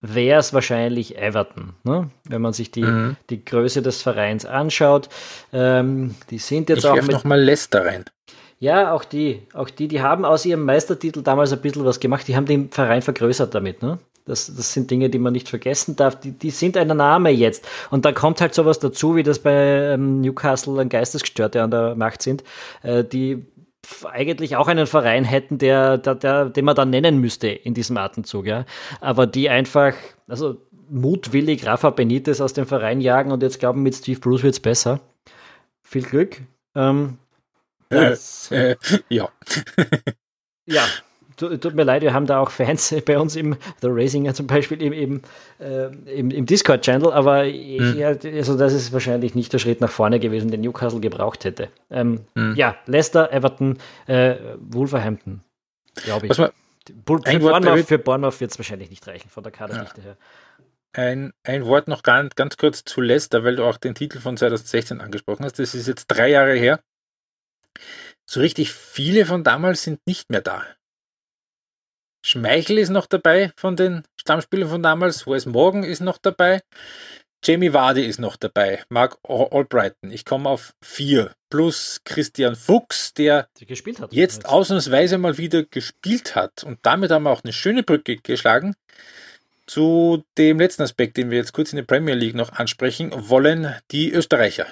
[0.02, 2.10] wäre es wahrscheinlich Everton, ne?
[2.28, 3.18] wenn man sich die, mhm.
[3.30, 5.10] die Größe des Vereins anschaut.
[5.52, 6.96] Ähm, die sind jetzt ich auch.
[6.96, 8.06] Ich noch mal Leicester rein.
[8.60, 12.28] Ja, auch die, auch die, die haben aus ihrem Meistertitel damals ein bisschen was gemacht.
[12.28, 13.82] Die haben den Verein vergrößert damit.
[13.82, 14.00] Ne?
[14.26, 16.20] Das, das sind Dinge, die man nicht vergessen darf.
[16.20, 17.66] Die, die sind ein Name jetzt.
[17.90, 21.96] Und dann kommt halt sowas dazu, wie das bei ähm, Newcastle ein Geistesgestörte an der
[21.96, 22.44] Macht sind,
[22.84, 23.46] äh, die
[24.06, 27.98] eigentlich auch einen Verein hätten, der, der, der, den man dann nennen müsste in diesem
[27.98, 28.66] Atemzug, ja.
[29.02, 29.94] Aber die einfach,
[30.28, 30.58] also
[30.90, 34.60] mutwillig Rafa Benitez aus dem Verein jagen und jetzt glauben, mit Steve Bruce wird es
[34.60, 35.00] besser.
[35.82, 36.42] Viel Glück.
[36.76, 37.18] Ähm,
[37.90, 38.16] äh,
[38.52, 38.76] äh,
[39.10, 39.30] ja.
[40.66, 40.84] ja,
[41.40, 44.82] tut mir leid, wir haben da auch Fans bei uns im The Racinger zum Beispiel
[44.82, 45.22] im, im,
[45.60, 47.98] äh, im, im Discord-Channel, aber hm.
[47.98, 51.70] ja, also das ist wahrscheinlich nicht der Schritt nach vorne gewesen, den Newcastle gebraucht hätte.
[51.90, 52.56] Ähm, hm.
[52.56, 53.78] Ja, Leicester, Everton,
[54.08, 55.42] äh, Wolverhampton,
[55.96, 56.38] glaube ich.
[56.38, 56.50] Man,
[56.88, 60.08] für, Bournemouth, für Bournemouth wird es wahrscheinlich nicht reichen, von der Kaderdichte ja.
[60.08, 60.18] her.
[60.92, 64.38] Ein, ein Wort noch ganz, ganz kurz zu Leicester, weil du auch den Titel von
[64.38, 65.60] 2016 angesprochen hast.
[65.60, 66.80] Das ist jetzt drei Jahre her.
[68.26, 70.64] So richtig viele von damals sind nicht mehr da.
[72.22, 75.26] Schmeichel ist noch dabei von den Stammspielern von damals.
[75.26, 76.62] Wes Morgan ist noch dabei.
[77.44, 78.84] Jamie Vardy ist noch dabei.
[78.90, 80.12] Mark Albrighton.
[80.12, 81.34] Ich komme auf vier.
[81.50, 83.48] Plus Christian Fuchs, der
[84.12, 86.64] jetzt ausnahmsweise mal wieder gespielt hat.
[86.64, 88.76] Und damit haben wir auch eine schöne Brücke geschlagen
[89.66, 93.74] zu dem letzten Aspekt, den wir jetzt kurz in der Premier League noch ansprechen wollen,
[93.92, 94.66] die Österreicher.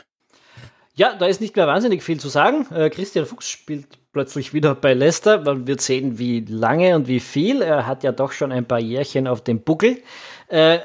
[0.96, 2.68] Ja, da ist nicht mehr wahnsinnig viel zu sagen.
[2.74, 3.88] Äh, Christian Fuchs spielt
[4.18, 5.42] plötzlich wieder bei Leicester.
[5.42, 7.62] Man wird sehen, wie lange und wie viel.
[7.62, 10.02] Er hat ja doch schon ein paar Jährchen auf dem Buckel.
[10.48, 10.80] Äh,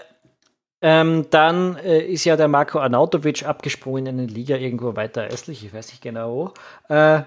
[0.83, 5.65] ähm, dann äh, ist ja der Marco Arnautovic abgesprungen in eine Liga irgendwo weiter östlich,
[5.65, 6.53] ich weiß nicht genau
[6.89, 6.95] wo.
[6.95, 7.23] Äh,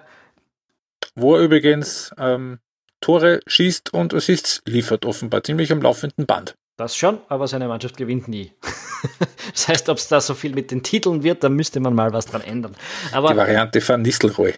[1.16, 2.60] wo er übrigens ähm,
[3.02, 6.56] Tore schießt und Assists liefert, offenbar ziemlich am laufenden Band.
[6.78, 8.52] Das schon, aber seine Mannschaft gewinnt nie.
[9.54, 12.12] das heißt, ob es da so viel mit den Titeln wird, da müsste man mal
[12.12, 12.76] was dran ändern.
[13.14, 14.54] Aber, Die Variante von Nistelrooy.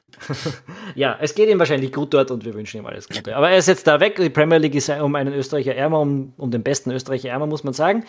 [0.95, 3.35] ja, es geht ihm wahrscheinlich gut dort und wir wünschen ihm alles Gute.
[3.35, 4.15] Aber er ist jetzt da weg.
[4.15, 7.63] Die Premier League ist um einen Österreicher ärmer, um, um den besten Österreicher ärmer, muss
[7.63, 8.03] man sagen.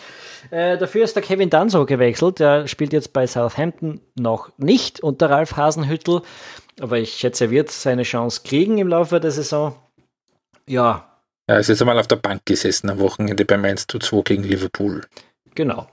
[0.49, 2.39] Äh, dafür ist der Kevin Danso gewechselt.
[2.39, 6.23] Der spielt jetzt bei Southampton noch nicht unter Ralf Hasenhüttel.
[6.81, 9.75] Aber ich schätze, er wird seine Chance kriegen im Laufe der Saison.
[10.67, 11.08] Ja,
[11.49, 14.43] er ist jetzt einmal auf der Bank gesessen am Wochenende beim 1 zu 2 gegen
[14.43, 15.01] Liverpool.
[15.55, 15.87] Genau.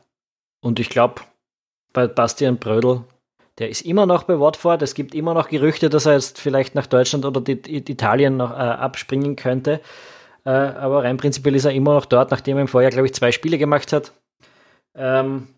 [0.60, 1.22] Und ich glaube,
[1.94, 3.04] bei Bastian Brödel,
[3.58, 4.82] der ist immer noch bei Watford.
[4.82, 8.50] Es gibt immer noch Gerüchte, dass er jetzt vielleicht nach Deutschland oder die, Italien noch
[8.50, 9.80] äh, abspringen könnte.
[10.44, 13.14] Äh, aber rein prinzipiell ist er immer noch dort, nachdem er im Vorjahr, glaube ich,
[13.14, 14.12] zwei Spiele gemacht hat.
[14.94, 15.48] Ähm,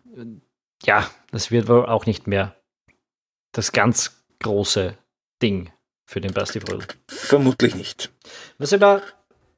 [0.83, 2.55] ja, das wird wohl auch nicht mehr
[3.51, 4.97] das ganz große
[5.41, 5.73] Ding
[6.05, 6.87] für den Basti Brödel.
[7.09, 8.13] Vermutlich nicht.
[8.59, 9.01] Was er da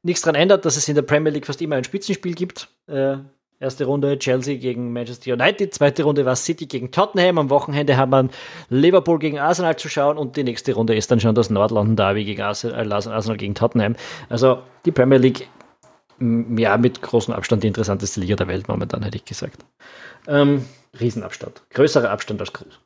[0.03, 2.69] nichts daran ändert, dass es in der Premier League fast immer ein Spitzenspiel gibt.
[2.87, 3.17] Äh,
[3.61, 8.11] erste Runde Chelsea gegen Manchester United, zweite Runde war City gegen Tottenham, am Wochenende haben
[8.11, 8.29] wir
[8.69, 12.25] Liverpool gegen Arsenal zu schauen und die nächste Runde ist dann schon das Nordlondon Derby
[12.25, 13.95] gegen Arsenal, äh, Arsenal gegen Tottenham.
[14.29, 15.47] Also die Premier League,
[16.19, 19.63] ja, mit großem Abstand die interessanteste Liga der Welt momentan, hätte ich gesagt.
[20.27, 20.65] Ähm,
[20.99, 21.61] Riesenabstand.
[21.69, 22.79] Größerer Abstand als groß.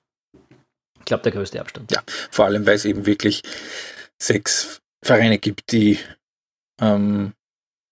[0.99, 1.91] Ich glaube, der größte Abstand.
[1.91, 2.01] Ja,
[2.32, 3.43] vor allem, weil es eben wirklich
[4.22, 5.99] sechs Vereine gibt, die
[6.82, 7.34] ähm,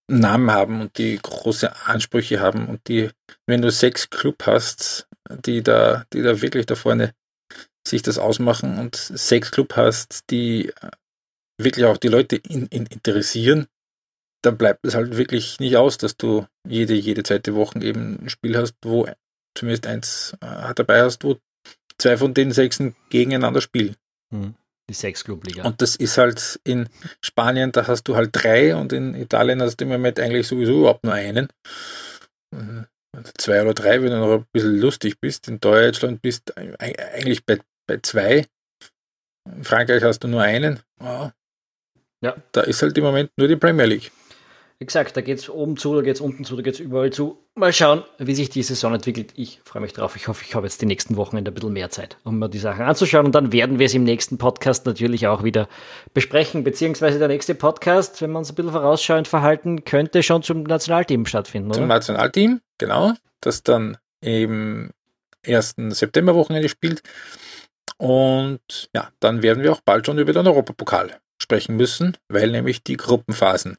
[0.09, 3.09] Namen haben und die große Ansprüche haben und die,
[3.47, 5.07] wenn du sechs Club hast,
[5.45, 7.13] die da, die da wirklich da vorne
[7.87, 10.71] sich das ausmachen und sechs Club hast, die
[11.57, 13.67] wirklich auch die Leute in, in interessieren,
[14.43, 18.29] dann bleibt es halt wirklich nicht aus, dass du jede, jede zweite Woche eben ein
[18.29, 19.07] Spiel hast, wo
[19.55, 21.37] zumindest eins äh, dabei hast, wo
[21.97, 23.95] zwei von den sechsen gegeneinander spielen.
[24.31, 24.55] Mhm.
[24.89, 25.63] Die Sechs-Club-Liga.
[25.63, 26.89] Und das ist halt in
[27.21, 30.79] Spanien, da hast du halt drei und in Italien hast du im Moment eigentlich sowieso
[30.79, 31.47] überhaupt nur einen.
[32.53, 32.87] Mhm.
[33.37, 35.47] Zwei oder drei, wenn du noch ein bisschen lustig bist.
[35.47, 38.47] In Deutschland bist du eigentlich bei, bei zwei.
[39.49, 40.79] In Frankreich hast du nur einen.
[42.23, 42.35] Ja.
[42.51, 44.11] Da ist halt im Moment nur die Premier League.
[44.79, 46.79] Wie gesagt, da geht es oben zu, da geht es unten zu, da geht es
[46.79, 47.37] überall zu.
[47.55, 49.31] Mal schauen, wie sich die Saison entwickelt.
[49.35, 50.15] Ich freue mich drauf.
[50.15, 52.57] Ich hoffe, ich habe jetzt die nächsten Wochenende ein bisschen mehr Zeit, um mir die
[52.57, 53.25] Sachen anzuschauen.
[53.25, 55.69] Und dann werden wir es im nächsten Podcast natürlich auch wieder
[56.13, 56.63] besprechen.
[56.63, 61.25] Beziehungsweise der nächste Podcast, wenn man es ein bisschen vorausschauend verhalten, könnte schon zum Nationalteam
[61.25, 61.79] stattfinden, oder?
[61.79, 63.13] Zum Nationalteam, genau.
[63.41, 64.91] Das dann im
[65.45, 65.75] 1.
[65.89, 67.03] September-Wochenende spielt.
[67.97, 72.83] Und ja, dann werden wir auch bald schon über den Europapokal sprechen müssen, weil nämlich
[72.83, 73.77] die Gruppenphasen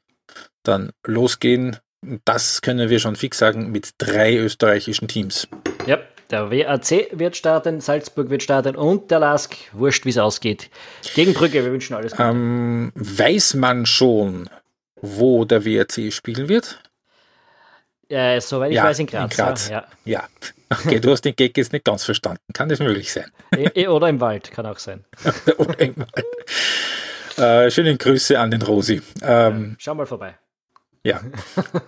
[0.63, 1.79] dann losgehen.
[2.25, 5.49] Das können wir schon fix sagen mit drei österreichischen Teams.
[5.87, 5.99] Ja,
[6.31, 10.71] der WAC wird starten, Salzburg wird starten und der LASK, wurscht wie es ausgeht.
[11.15, 12.23] Gegen Brügge, wir wünschen alles Gute.
[12.23, 14.49] Ähm, weiß man schon,
[14.97, 16.81] wo der WAC spielen wird?
[18.09, 19.33] Ja, soweit ich ja, weiß, in Graz.
[19.33, 19.69] In Graz.
[19.69, 19.87] Ja.
[20.05, 20.25] ja.
[20.71, 22.43] Okay, du hast den Gag jetzt nicht ganz verstanden.
[22.53, 23.31] Kann das möglich sein?
[23.89, 25.05] Oder im Wald, kann auch sein.
[25.59, 26.25] Oder im Wald.
[27.37, 29.03] Äh, schöne Grüße an den Rosi.
[29.23, 30.35] Ähm, Schau mal vorbei.
[31.03, 31.21] Ja.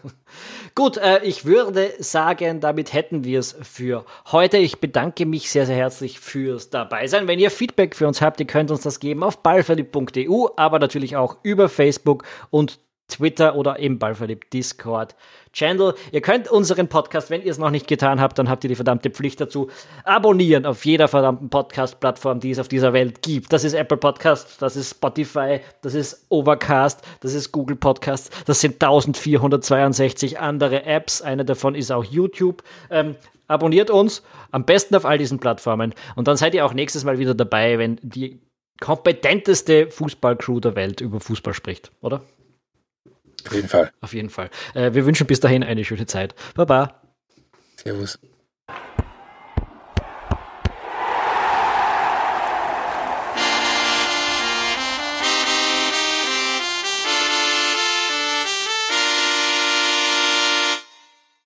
[0.74, 4.58] Gut, äh, ich würde sagen, damit hätten wir es für heute.
[4.58, 7.26] Ich bedanke mich sehr, sehr herzlich fürs Dabeisein.
[7.26, 11.16] Wenn ihr Feedback für uns habt, ihr könnt uns das geben auf ballverliebt.eu, aber natürlich
[11.16, 12.78] auch über Facebook und
[13.08, 15.14] Twitter oder im Ballverliebt Discord
[15.52, 15.94] Channel.
[16.12, 18.74] Ihr könnt unseren Podcast, wenn ihr es noch nicht getan habt, dann habt ihr die
[18.74, 19.70] verdammte Pflicht dazu,
[20.04, 23.52] abonnieren auf jeder verdammten Podcast-Plattform, die es auf dieser Welt gibt.
[23.52, 28.60] Das ist Apple Podcast, das ist Spotify, das ist Overcast, das ist Google Podcast, das
[28.60, 31.22] sind 1462 andere Apps.
[31.22, 32.62] Eine davon ist auch YouTube.
[32.90, 33.16] Ähm,
[33.48, 35.94] abonniert uns, am besten auf all diesen Plattformen.
[36.16, 38.40] Und dann seid ihr auch nächstes Mal wieder dabei, wenn die
[38.80, 42.22] kompetenteste Fußballcrew der Welt über Fußball spricht, oder?
[43.46, 43.92] Auf jeden Fall.
[44.00, 44.50] Auf jeden Fall.
[44.74, 46.34] Äh, wir wünschen bis dahin eine schöne Zeit.
[46.54, 47.02] Baba.
[47.76, 48.18] Servus.